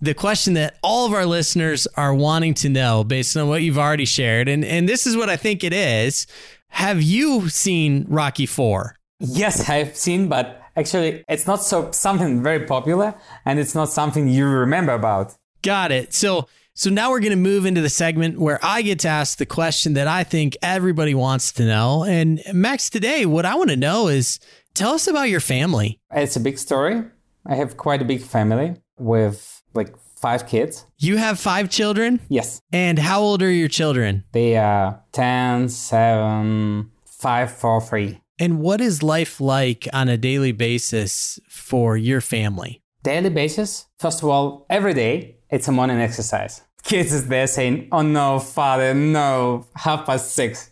the 0.00 0.14
question 0.14 0.54
that 0.54 0.78
all 0.82 1.06
of 1.06 1.12
our 1.12 1.26
listeners 1.26 1.86
are 1.96 2.14
wanting 2.14 2.54
to 2.54 2.70
know 2.70 3.04
based 3.04 3.36
on 3.36 3.48
what 3.48 3.62
you've 3.62 3.78
already 3.78 4.06
shared. 4.06 4.48
And, 4.48 4.64
and 4.64 4.88
this 4.88 5.06
is 5.06 5.16
what 5.16 5.28
I 5.28 5.36
think 5.36 5.62
it 5.62 5.74
is. 5.74 6.26
Have 6.68 7.02
you 7.02 7.50
seen 7.50 8.06
Rocky 8.08 8.46
Four? 8.46 8.96
Yes, 9.20 9.68
I've 9.68 9.96
seen, 9.96 10.28
but 10.28 10.62
actually, 10.76 11.24
it's 11.28 11.46
not 11.46 11.62
so 11.62 11.90
something 11.90 12.42
very 12.42 12.66
popular, 12.66 13.14
and 13.44 13.58
it's 13.58 13.74
not 13.74 13.90
something 13.90 14.28
you 14.28 14.46
remember 14.46 14.92
about. 14.92 15.34
Got 15.62 15.92
it. 15.92 16.14
So, 16.14 16.46
so 16.78 16.90
now 16.90 17.10
we're 17.10 17.18
going 17.18 17.30
to 17.30 17.36
move 17.36 17.66
into 17.66 17.80
the 17.80 17.88
segment 17.88 18.38
where 18.38 18.60
I 18.62 18.82
get 18.82 19.00
to 19.00 19.08
ask 19.08 19.36
the 19.36 19.46
question 19.46 19.94
that 19.94 20.06
I 20.06 20.22
think 20.22 20.56
everybody 20.62 21.12
wants 21.12 21.50
to 21.54 21.64
know. 21.64 22.04
And 22.04 22.40
Max, 22.52 22.88
today, 22.88 23.26
what 23.26 23.44
I 23.44 23.56
want 23.56 23.70
to 23.70 23.76
know 23.76 24.06
is, 24.06 24.38
tell 24.74 24.92
us 24.92 25.08
about 25.08 25.28
your 25.28 25.40
family. 25.40 25.98
It's 26.14 26.36
a 26.36 26.40
big 26.40 26.56
story. 26.56 27.02
I 27.44 27.56
have 27.56 27.76
quite 27.76 28.00
a 28.00 28.04
big 28.04 28.22
family 28.22 28.76
with 28.96 29.60
like 29.74 29.92
five 29.98 30.46
kids. 30.46 30.86
You 30.98 31.16
have 31.16 31.40
five 31.40 31.68
children? 31.68 32.20
Yes. 32.28 32.60
And 32.72 33.00
how 33.00 33.22
old 33.22 33.42
are 33.42 33.50
your 33.50 33.66
children? 33.66 34.22
They 34.30 34.56
are 34.56 35.02
10, 35.10 35.70
7, 35.70 36.92
5, 37.04 37.50
4, 37.50 37.80
3. 37.80 38.20
And 38.38 38.60
what 38.60 38.80
is 38.80 39.02
life 39.02 39.40
like 39.40 39.88
on 39.92 40.08
a 40.08 40.16
daily 40.16 40.52
basis 40.52 41.40
for 41.48 41.96
your 41.96 42.20
family? 42.20 42.84
Daily 43.02 43.30
basis? 43.30 43.86
First 43.98 44.22
of 44.22 44.28
all, 44.28 44.64
every 44.70 44.94
day 44.94 45.38
it's 45.50 45.66
a 45.66 45.72
morning 45.72 45.98
exercise. 45.98 46.62
Kids 46.88 47.12
is 47.12 47.28
there 47.28 47.46
saying, 47.46 47.88
oh 47.92 48.02
no, 48.02 48.38
father, 48.38 48.94
no, 48.94 49.66
half 49.76 50.06
past 50.06 50.32
six 50.32 50.70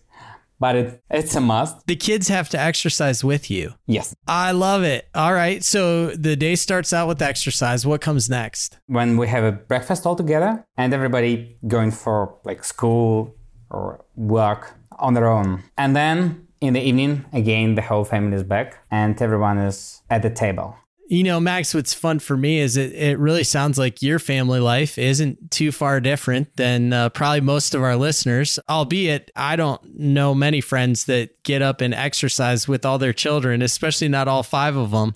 but 0.59 0.77
it, 0.77 1.03
it's 1.11 1.35
a 1.35 1.41
must. 1.41 1.87
The 1.87 1.97
kids 1.97 2.29
have 2.29 2.49
to 2.51 2.61
exercise 2.61 3.23
with 3.23 3.51
you. 3.51 3.75
Yes. 3.87 4.15
I 4.27 4.53
love 4.53 4.83
it. 4.83 5.09
All 5.15 5.35
right. 5.35 5.63
So 5.63 6.11
the 6.11 6.37
day 6.37 6.55
starts 6.57 6.93
out 6.93 7.09
with 7.09 7.21
exercise. 7.21 7.87
What 7.87 8.01
comes 8.01 8.31
next? 8.31 8.79
When 8.87 9.17
we 9.17 9.29
have 9.29 9.45
a 9.45 9.53
breakfast 9.53 10.07
all 10.07 10.17
together 10.17 10.65
and 10.77 10.95
everybody 10.95 11.59
going 11.67 11.91
for 11.91 12.39
like 12.45 12.65
school 12.65 13.35
or 13.71 14.05
work 14.15 14.75
on 14.99 15.15
their 15.15 15.29
own. 15.29 15.63
And 15.77 15.95
then 15.95 16.47
in 16.61 16.73
the 16.73 16.81
evening, 16.81 17.27
again, 17.33 17.75
the 17.75 17.83
whole 17.83 18.05
family 18.05 18.37
is 18.37 18.43
back 18.43 18.79
and 18.91 19.21
everyone 19.21 19.59
is 19.59 20.03
at 20.09 20.23
the 20.23 20.31
table. 20.31 20.77
You 21.09 21.23
know, 21.23 21.39
Max, 21.39 21.73
what's 21.73 21.95
fun 21.95 22.19
for 22.19 22.37
me 22.37 22.59
is 22.59 22.77
it, 22.77 22.93
it 22.93 23.19
really 23.19 23.45
sounds 23.45 23.79
like 23.79 24.03
your 24.03 24.19
family 24.19 24.59
life 24.59 24.99
isn't 24.99 25.53
too 25.53 25.71
far 25.71 26.01
different 26.01 26.57
than 26.57 26.93
uh, 26.93 27.11
probably 27.11 27.43
most 27.43 27.77
of 27.77 27.83
our 27.83 27.95
listeners, 27.95 28.59
albeit 28.69 29.31
I 29.37 29.55
don't 29.55 29.81
know 29.97 30.35
many 30.35 30.61
friends 30.61 31.05
that 31.05 31.43
get 31.45 31.63
up 31.63 31.81
and 31.81 31.95
exercise 31.95 32.67
with 32.67 32.85
all 32.85 32.99
their 32.99 33.13
children, 33.13 33.63
especially 33.63 34.09
not 34.09 34.27
all 34.27 34.43
five 34.43 34.75
of 34.75 34.91
them. 34.91 35.15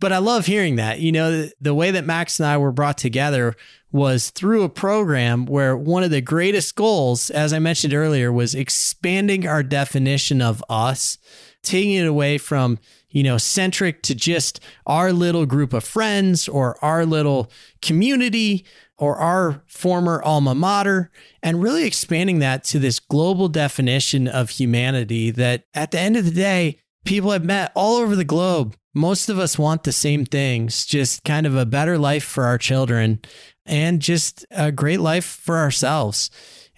But 0.00 0.12
I 0.12 0.18
love 0.18 0.46
hearing 0.46 0.76
that. 0.76 0.98
You 0.98 1.12
know, 1.12 1.30
the, 1.30 1.52
the 1.60 1.74
way 1.74 1.92
that 1.92 2.06
Max 2.06 2.40
and 2.40 2.46
I 2.46 2.56
were 2.56 2.72
brought 2.72 2.98
together 2.98 3.54
was 3.92 4.30
through 4.30 4.64
a 4.64 4.68
program 4.68 5.46
where 5.46 5.76
one 5.76 6.02
of 6.02 6.10
the 6.10 6.20
greatest 6.20 6.74
goals, 6.74 7.30
as 7.30 7.52
I 7.52 7.58
mentioned 7.60 7.94
earlier, 7.94 8.32
was 8.32 8.54
expanding 8.54 9.46
our 9.46 9.62
definition 9.62 10.42
of 10.42 10.64
us, 10.68 11.18
taking 11.62 11.92
it 11.92 12.06
away 12.06 12.38
from 12.38 12.78
you 13.10 13.22
know, 13.22 13.38
centric 13.38 14.02
to 14.02 14.14
just 14.14 14.60
our 14.86 15.12
little 15.12 15.46
group 15.46 15.72
of 15.72 15.84
friends 15.84 16.48
or 16.48 16.82
our 16.84 17.04
little 17.04 17.50
community 17.82 18.64
or 18.96 19.16
our 19.16 19.62
former 19.66 20.22
alma 20.22 20.54
mater, 20.54 21.10
and 21.42 21.62
really 21.62 21.86
expanding 21.86 22.38
that 22.38 22.62
to 22.64 22.78
this 22.78 23.00
global 23.00 23.48
definition 23.48 24.28
of 24.28 24.50
humanity 24.50 25.30
that 25.30 25.64
at 25.72 25.90
the 25.90 25.98
end 25.98 26.16
of 26.16 26.24
the 26.26 26.30
day, 26.30 26.78
people 27.04 27.30
have 27.30 27.44
met 27.44 27.72
all 27.74 27.96
over 27.96 28.14
the 28.14 28.24
globe. 28.24 28.76
Most 28.94 29.28
of 29.28 29.38
us 29.38 29.58
want 29.58 29.84
the 29.84 29.92
same 29.92 30.26
things, 30.26 30.84
just 30.84 31.24
kind 31.24 31.46
of 31.46 31.56
a 31.56 31.64
better 31.64 31.96
life 31.96 32.24
for 32.24 32.44
our 32.44 32.58
children 32.58 33.20
and 33.64 34.00
just 34.02 34.44
a 34.50 34.70
great 34.70 35.00
life 35.00 35.24
for 35.24 35.56
ourselves. 35.56 36.30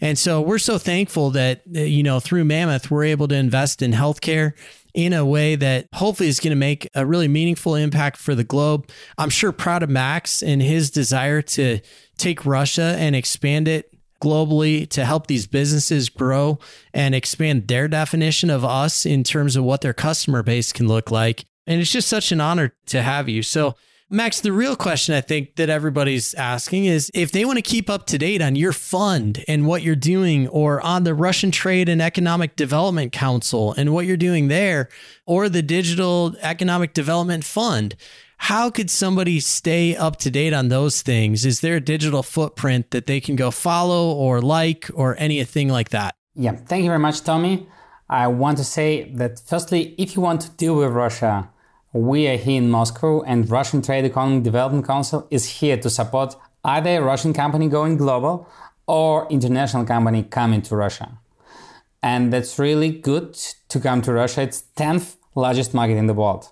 And 0.02 0.18
so 0.18 0.40
we're 0.40 0.58
so 0.58 0.78
thankful 0.78 1.30
that, 1.30 1.62
you 1.64 2.02
know, 2.02 2.18
through 2.18 2.44
Mammoth, 2.44 2.90
we're 2.90 3.04
able 3.04 3.28
to 3.28 3.36
invest 3.36 3.82
in 3.82 3.92
healthcare 3.92 4.52
in 4.94 5.12
a 5.12 5.24
way 5.24 5.54
that 5.54 5.86
hopefully 5.94 6.28
is 6.28 6.40
going 6.40 6.50
to 6.50 6.56
make 6.56 6.88
a 6.96 7.06
really 7.06 7.28
meaningful 7.28 7.76
impact 7.76 8.16
for 8.16 8.34
the 8.34 8.42
globe. 8.42 8.90
I'm 9.16 9.30
sure 9.30 9.52
proud 9.52 9.84
of 9.84 9.88
Max 9.88 10.42
and 10.42 10.60
his 10.60 10.90
desire 10.90 11.40
to 11.42 11.78
take 12.18 12.44
Russia 12.44 12.96
and 12.98 13.14
expand 13.14 13.68
it 13.68 13.96
globally 14.20 14.88
to 14.88 15.04
help 15.04 15.28
these 15.28 15.46
businesses 15.46 16.08
grow 16.08 16.58
and 16.92 17.14
expand 17.14 17.68
their 17.68 17.86
definition 17.86 18.50
of 18.50 18.64
us 18.64 19.06
in 19.06 19.22
terms 19.22 19.54
of 19.54 19.62
what 19.62 19.82
their 19.82 19.94
customer 19.94 20.42
base 20.42 20.72
can 20.72 20.88
look 20.88 21.12
like. 21.12 21.44
And 21.66 21.80
it's 21.80 21.92
just 21.92 22.08
such 22.08 22.32
an 22.32 22.40
honor 22.40 22.74
to 22.86 23.02
have 23.02 23.28
you. 23.28 23.44
So, 23.44 23.76
Max, 24.14 24.42
the 24.42 24.52
real 24.52 24.76
question 24.76 25.14
I 25.14 25.22
think 25.22 25.56
that 25.56 25.70
everybody's 25.70 26.34
asking 26.34 26.84
is 26.84 27.10
if 27.14 27.32
they 27.32 27.46
want 27.46 27.56
to 27.56 27.62
keep 27.62 27.88
up 27.88 28.04
to 28.08 28.18
date 28.18 28.42
on 28.42 28.56
your 28.56 28.74
fund 28.74 29.42
and 29.48 29.66
what 29.66 29.80
you're 29.80 29.96
doing, 29.96 30.48
or 30.48 30.82
on 30.82 31.04
the 31.04 31.14
Russian 31.14 31.50
Trade 31.50 31.88
and 31.88 32.02
Economic 32.02 32.54
Development 32.54 33.10
Council 33.10 33.72
and 33.72 33.94
what 33.94 34.04
you're 34.04 34.18
doing 34.18 34.48
there, 34.48 34.90
or 35.24 35.48
the 35.48 35.62
Digital 35.62 36.36
Economic 36.42 36.92
Development 36.92 37.42
Fund, 37.42 37.96
how 38.36 38.68
could 38.68 38.90
somebody 38.90 39.40
stay 39.40 39.96
up 39.96 40.18
to 40.18 40.30
date 40.30 40.52
on 40.52 40.68
those 40.68 41.00
things? 41.00 41.46
Is 41.46 41.62
there 41.62 41.76
a 41.76 41.80
digital 41.80 42.22
footprint 42.22 42.90
that 42.90 43.06
they 43.06 43.18
can 43.18 43.34
go 43.34 43.50
follow 43.50 44.12
or 44.12 44.42
like 44.42 44.90
or 44.92 45.16
anything 45.18 45.70
like 45.70 45.88
that? 45.88 46.14
Yeah, 46.34 46.56
thank 46.56 46.82
you 46.82 46.90
very 46.90 46.98
much, 46.98 47.22
Tommy. 47.22 47.66
I 48.10 48.26
want 48.26 48.58
to 48.58 48.64
say 48.64 49.10
that 49.14 49.40
firstly, 49.40 49.94
if 49.96 50.16
you 50.16 50.20
want 50.20 50.42
to 50.42 50.50
deal 50.50 50.74
with 50.74 50.90
Russia, 50.90 51.48
we 51.92 52.26
are 52.26 52.36
here 52.36 52.56
in 52.56 52.70
Moscow 52.70 53.20
and 53.22 53.48
Russian 53.50 53.82
Trade 53.82 54.06
Economic 54.06 54.42
Development 54.42 54.86
Council 54.86 55.26
is 55.30 55.60
here 55.60 55.76
to 55.76 55.90
support 55.90 56.36
either 56.64 56.96
a 56.96 57.02
Russian 57.02 57.34
company 57.34 57.68
going 57.68 57.98
global 57.98 58.48
or 58.86 59.28
international 59.28 59.84
company 59.84 60.22
coming 60.22 60.62
to 60.62 60.76
Russia. 60.76 61.18
And 62.02 62.32
that's 62.32 62.58
really 62.58 62.90
good 62.90 63.34
to 63.68 63.78
come 63.78 64.00
to 64.02 64.12
Russia. 64.12 64.42
It's 64.42 64.64
10th 64.76 65.16
largest 65.34 65.74
market 65.74 65.96
in 65.96 66.06
the 66.06 66.14
world. 66.14 66.50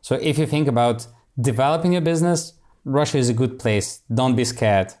So 0.00 0.16
if 0.16 0.36
you 0.36 0.46
think 0.46 0.66
about 0.66 1.06
developing 1.40 1.92
your 1.92 2.02
business, 2.02 2.54
Russia 2.84 3.18
is 3.18 3.28
a 3.28 3.34
good 3.34 3.60
place. 3.60 4.02
Don't 4.12 4.34
be 4.34 4.44
scared, 4.44 4.92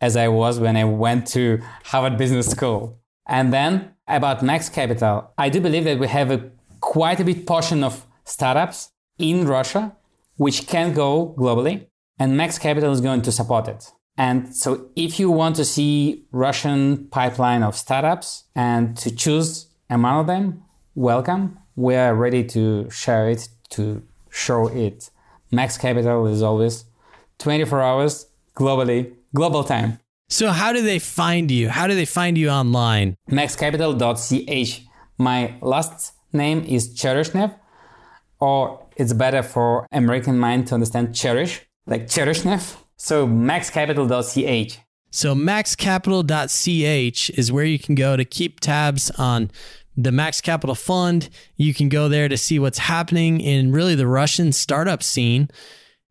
as 0.00 0.16
I 0.16 0.28
was 0.28 0.60
when 0.60 0.76
I 0.76 0.84
went 0.84 1.26
to 1.28 1.60
Harvard 1.86 2.16
Business 2.16 2.46
School. 2.46 3.00
And 3.26 3.52
then 3.52 3.94
about 4.06 4.44
Max 4.44 4.68
Capital, 4.68 5.32
I 5.36 5.48
do 5.48 5.60
believe 5.60 5.84
that 5.84 5.98
we 5.98 6.06
have 6.06 6.30
a 6.30 6.50
quite 6.80 7.18
a 7.18 7.24
big 7.24 7.46
portion 7.46 7.82
of 7.82 8.06
startups 8.24 8.90
in 9.18 9.46
Russia 9.46 9.96
which 10.36 10.66
can 10.66 10.92
go 10.92 11.34
globally, 11.38 11.86
and 12.18 12.36
Max 12.36 12.58
Capital 12.58 12.92
is 12.92 13.00
going 13.00 13.22
to 13.22 13.32
support 13.32 13.68
it. 13.68 13.90
And 14.16 14.54
so 14.54 14.90
if 14.94 15.18
you 15.18 15.30
want 15.30 15.56
to 15.56 15.64
see 15.64 16.24
Russian 16.30 17.08
pipeline 17.08 17.62
of 17.62 17.76
startups 17.76 18.44
and 18.54 18.96
to 18.98 19.14
choose 19.14 19.66
among 19.90 20.20
of 20.20 20.26
them, 20.26 20.62
welcome. 20.94 21.58
We 21.76 21.96
are 21.96 22.14
ready 22.14 22.44
to 22.44 22.88
share 22.90 23.28
it, 23.28 23.48
to 23.70 24.02
show 24.30 24.68
it. 24.68 25.10
Max 25.50 25.76
Capital 25.76 26.26
is 26.26 26.42
always 26.42 26.84
24 27.38 27.82
hours 27.82 28.26
globally, 28.56 29.14
global 29.34 29.64
time. 29.64 29.98
So 30.28 30.50
how 30.50 30.72
do 30.72 30.82
they 30.82 31.00
find 31.00 31.50
you? 31.50 31.68
How 31.68 31.86
do 31.86 31.94
they 31.94 32.04
find 32.04 32.38
you 32.38 32.48
online? 32.48 33.16
maxcapital.ch. 33.30 34.82
My 35.18 35.54
last 35.60 36.14
name 36.32 36.64
is 36.64 36.94
Chereshnev, 36.94 37.54
or 38.40 38.83
it's 38.96 39.12
better 39.12 39.42
for 39.42 39.86
American 39.92 40.38
mind 40.38 40.68
to 40.68 40.74
understand 40.74 41.14
cherish, 41.14 41.62
like 41.86 42.06
Chereshnev. 42.06 42.76
So 42.96 43.26
maxcapital.ch. 43.26 44.78
So 45.10 45.34
maxcapital.ch 45.34 47.30
is 47.30 47.52
where 47.52 47.64
you 47.64 47.78
can 47.78 47.94
go 47.94 48.16
to 48.16 48.24
keep 48.24 48.60
tabs 48.60 49.10
on 49.12 49.50
the 49.96 50.10
Max 50.10 50.40
Capital 50.40 50.74
Fund. 50.74 51.28
You 51.56 51.72
can 51.72 51.88
go 51.88 52.08
there 52.08 52.28
to 52.28 52.36
see 52.36 52.58
what's 52.58 52.78
happening 52.78 53.40
in 53.40 53.72
really 53.72 53.94
the 53.94 54.08
Russian 54.08 54.50
startup 54.52 55.02
scene. 55.02 55.48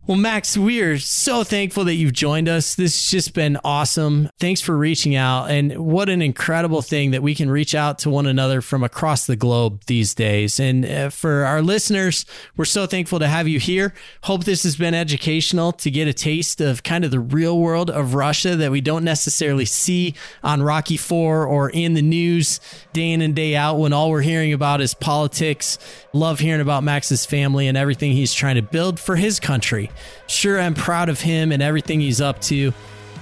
Well, 0.06 0.18
Max, 0.18 0.58
we 0.58 0.82
are 0.82 1.00
so 1.00 1.46
thankful 1.46 1.86
that 1.86 1.94
you've 1.94 2.12
joined 2.12 2.50
us. 2.50 2.76
This 2.76 2.94
has 2.94 3.10
just 3.10 3.34
been 3.34 3.58
awesome. 3.64 4.30
Thanks 4.38 4.60
for 4.60 4.76
reaching 4.76 5.16
out. 5.16 5.50
And 5.50 5.78
what 5.78 6.10
an 6.10 6.22
incredible 6.22 6.82
thing 6.82 7.12
that 7.12 7.24
we 7.24 7.34
can 7.34 7.50
reach 7.50 7.74
out 7.74 8.00
to 8.00 8.10
one 8.10 8.26
another 8.26 8.60
from 8.60 8.84
across 8.84 9.26
the 9.26 9.38
globe 9.38 9.84
these 9.88 10.14
days. 10.14 10.60
And 10.60 10.86
uh, 10.86 11.10
for 11.10 11.46
our 11.46 11.62
listeners, 11.62 12.26
we're 12.58 12.66
so 12.66 12.86
thankful 12.86 13.18
to 13.20 13.30
have 13.30 13.48
you 13.48 13.60
here. 13.62 13.94
Hope 14.24 14.44
this 14.44 14.64
has 14.64 14.76
been 14.76 14.94
educational 14.94 15.72
to 15.72 15.90
get 15.90 16.10
a 16.10 16.14
taste 16.14 16.60
of 16.60 16.84
kind 16.84 17.06
of 17.06 17.12
the 17.12 17.22
real 17.22 17.58
world 17.58 17.90
of 17.90 18.14
Russia 18.14 18.58
that 18.58 18.72
we 18.72 18.82
don't 18.82 19.06
necessarily 19.06 19.64
see 19.64 20.16
on 20.44 20.62
Rocky 20.62 20.98
4 20.98 21.48
or 21.48 21.70
in 21.70 21.94
the 21.94 22.02
news 22.02 22.60
day 22.92 23.14
in 23.14 23.22
and 23.22 23.34
day 23.34 23.56
out 23.56 23.80
when 23.80 23.94
all 23.94 24.10
we're 24.12 24.20
hearing 24.20 24.52
about 24.52 24.82
is 24.82 24.94
politics. 24.94 25.78
Love 26.12 26.40
hearing 26.40 26.60
about 26.60 26.84
Max's 26.84 27.26
family 27.26 27.70
and 27.70 27.78
everything 27.78 28.12
he's 28.12 28.34
trying 28.34 28.56
to 28.56 28.62
build 28.62 29.00
for 29.00 29.16
his 29.16 29.40
country. 29.40 29.90
Sure, 30.28 30.60
I'm 30.60 30.74
proud 30.74 31.10
of 31.10 31.22
him 31.22 31.52
and 31.52 31.62
everything 31.62 32.00
he's 32.00 32.22
up 32.22 32.40
to. 32.42 32.74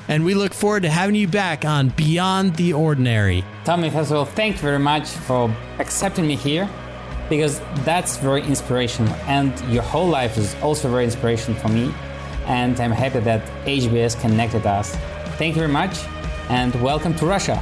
And 0.08 0.26
we 0.26 0.34
look 0.34 0.54
forward 0.54 0.84
to 0.84 0.90
having 0.90 1.16
you 1.16 1.28
back 1.28 1.64
on 1.64 1.90
Beyond 1.90 2.56
the 2.56 2.74
Ordinary. 2.74 3.44
Tommy, 3.64 3.90
first 3.90 4.12
of 4.12 4.18
all, 4.18 4.26
thank 4.26 4.56
you 4.56 4.62
very 4.62 4.80
much 4.80 5.08
for 5.08 5.56
accepting 5.80 6.28
me 6.28 6.36
here 6.36 6.70
because 7.30 7.60
that's 7.86 8.18
very 8.18 8.42
inspirational. 8.44 9.14
And 9.26 9.58
your 9.72 9.84
whole 9.84 10.08
life 10.08 10.38
is 10.38 10.56
also 10.62 10.90
very 10.90 11.06
inspirational 11.06 11.60
for 11.62 11.70
me. 11.70 11.94
And 12.46 12.80
I'm 12.80 12.92
happy 12.92 13.20
that 13.20 13.46
HBS 13.66 14.20
connected 14.20 14.66
us. 14.66 14.96
Thank 15.38 15.56
you 15.56 15.62
very 15.62 15.72
much 15.72 16.00
and 16.50 16.76
welcome 16.82 17.16
to 17.16 17.26
Russia. 17.26 17.58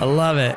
I 0.00 0.04
love 0.04 0.38
it. 0.38 0.56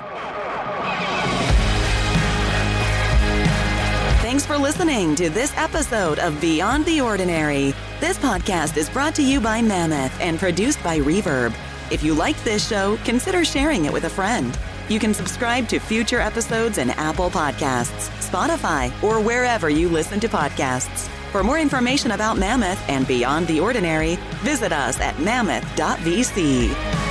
Thanks 4.22 4.44
for 4.44 4.58
listening 4.58 5.16
to 5.16 5.30
this 5.30 5.56
episode 5.56 6.18
of 6.18 6.42
Beyond 6.42 6.86
the 6.86 7.02
Ordinary. 7.02 7.76
This 8.02 8.18
podcast 8.18 8.76
is 8.76 8.90
brought 8.90 9.16
to 9.16 9.24
you 9.24 9.40
by 9.40 9.62
Mammoth 9.62 10.20
and 10.20 10.38
produced 10.38 10.84
by 10.84 11.00
Reverb. 11.00 11.56
If 11.90 12.04
you 12.04 12.14
liked 12.14 12.44
this 12.44 12.68
show, 12.68 12.98
consider 13.06 13.46
sharing 13.46 13.86
it 13.86 13.94
with 13.94 14.04
a 14.04 14.10
friend. 14.10 14.58
You 14.90 15.00
can 15.00 15.14
subscribe 15.14 15.70
to 15.70 15.80
future 15.80 16.20
episodes 16.20 16.78
in 16.78 16.90
Apple 16.90 17.30
Podcasts, 17.30 18.10
Spotify, 18.20 18.92
or 19.02 19.22
wherever 19.22 19.70
you 19.70 19.88
listen 19.88 20.20
to 20.20 20.28
podcasts. 20.28 21.08
For 21.32 21.42
more 21.42 21.58
information 21.58 22.12
about 22.12 22.38
Mammoth 22.38 22.84
and 22.90 23.08
Beyond 23.08 23.48
the 23.48 23.62
Ordinary, 23.62 24.18
visit 24.44 24.74
us 24.74 25.00
at 25.00 25.18
mammoth.vc. 25.20 27.05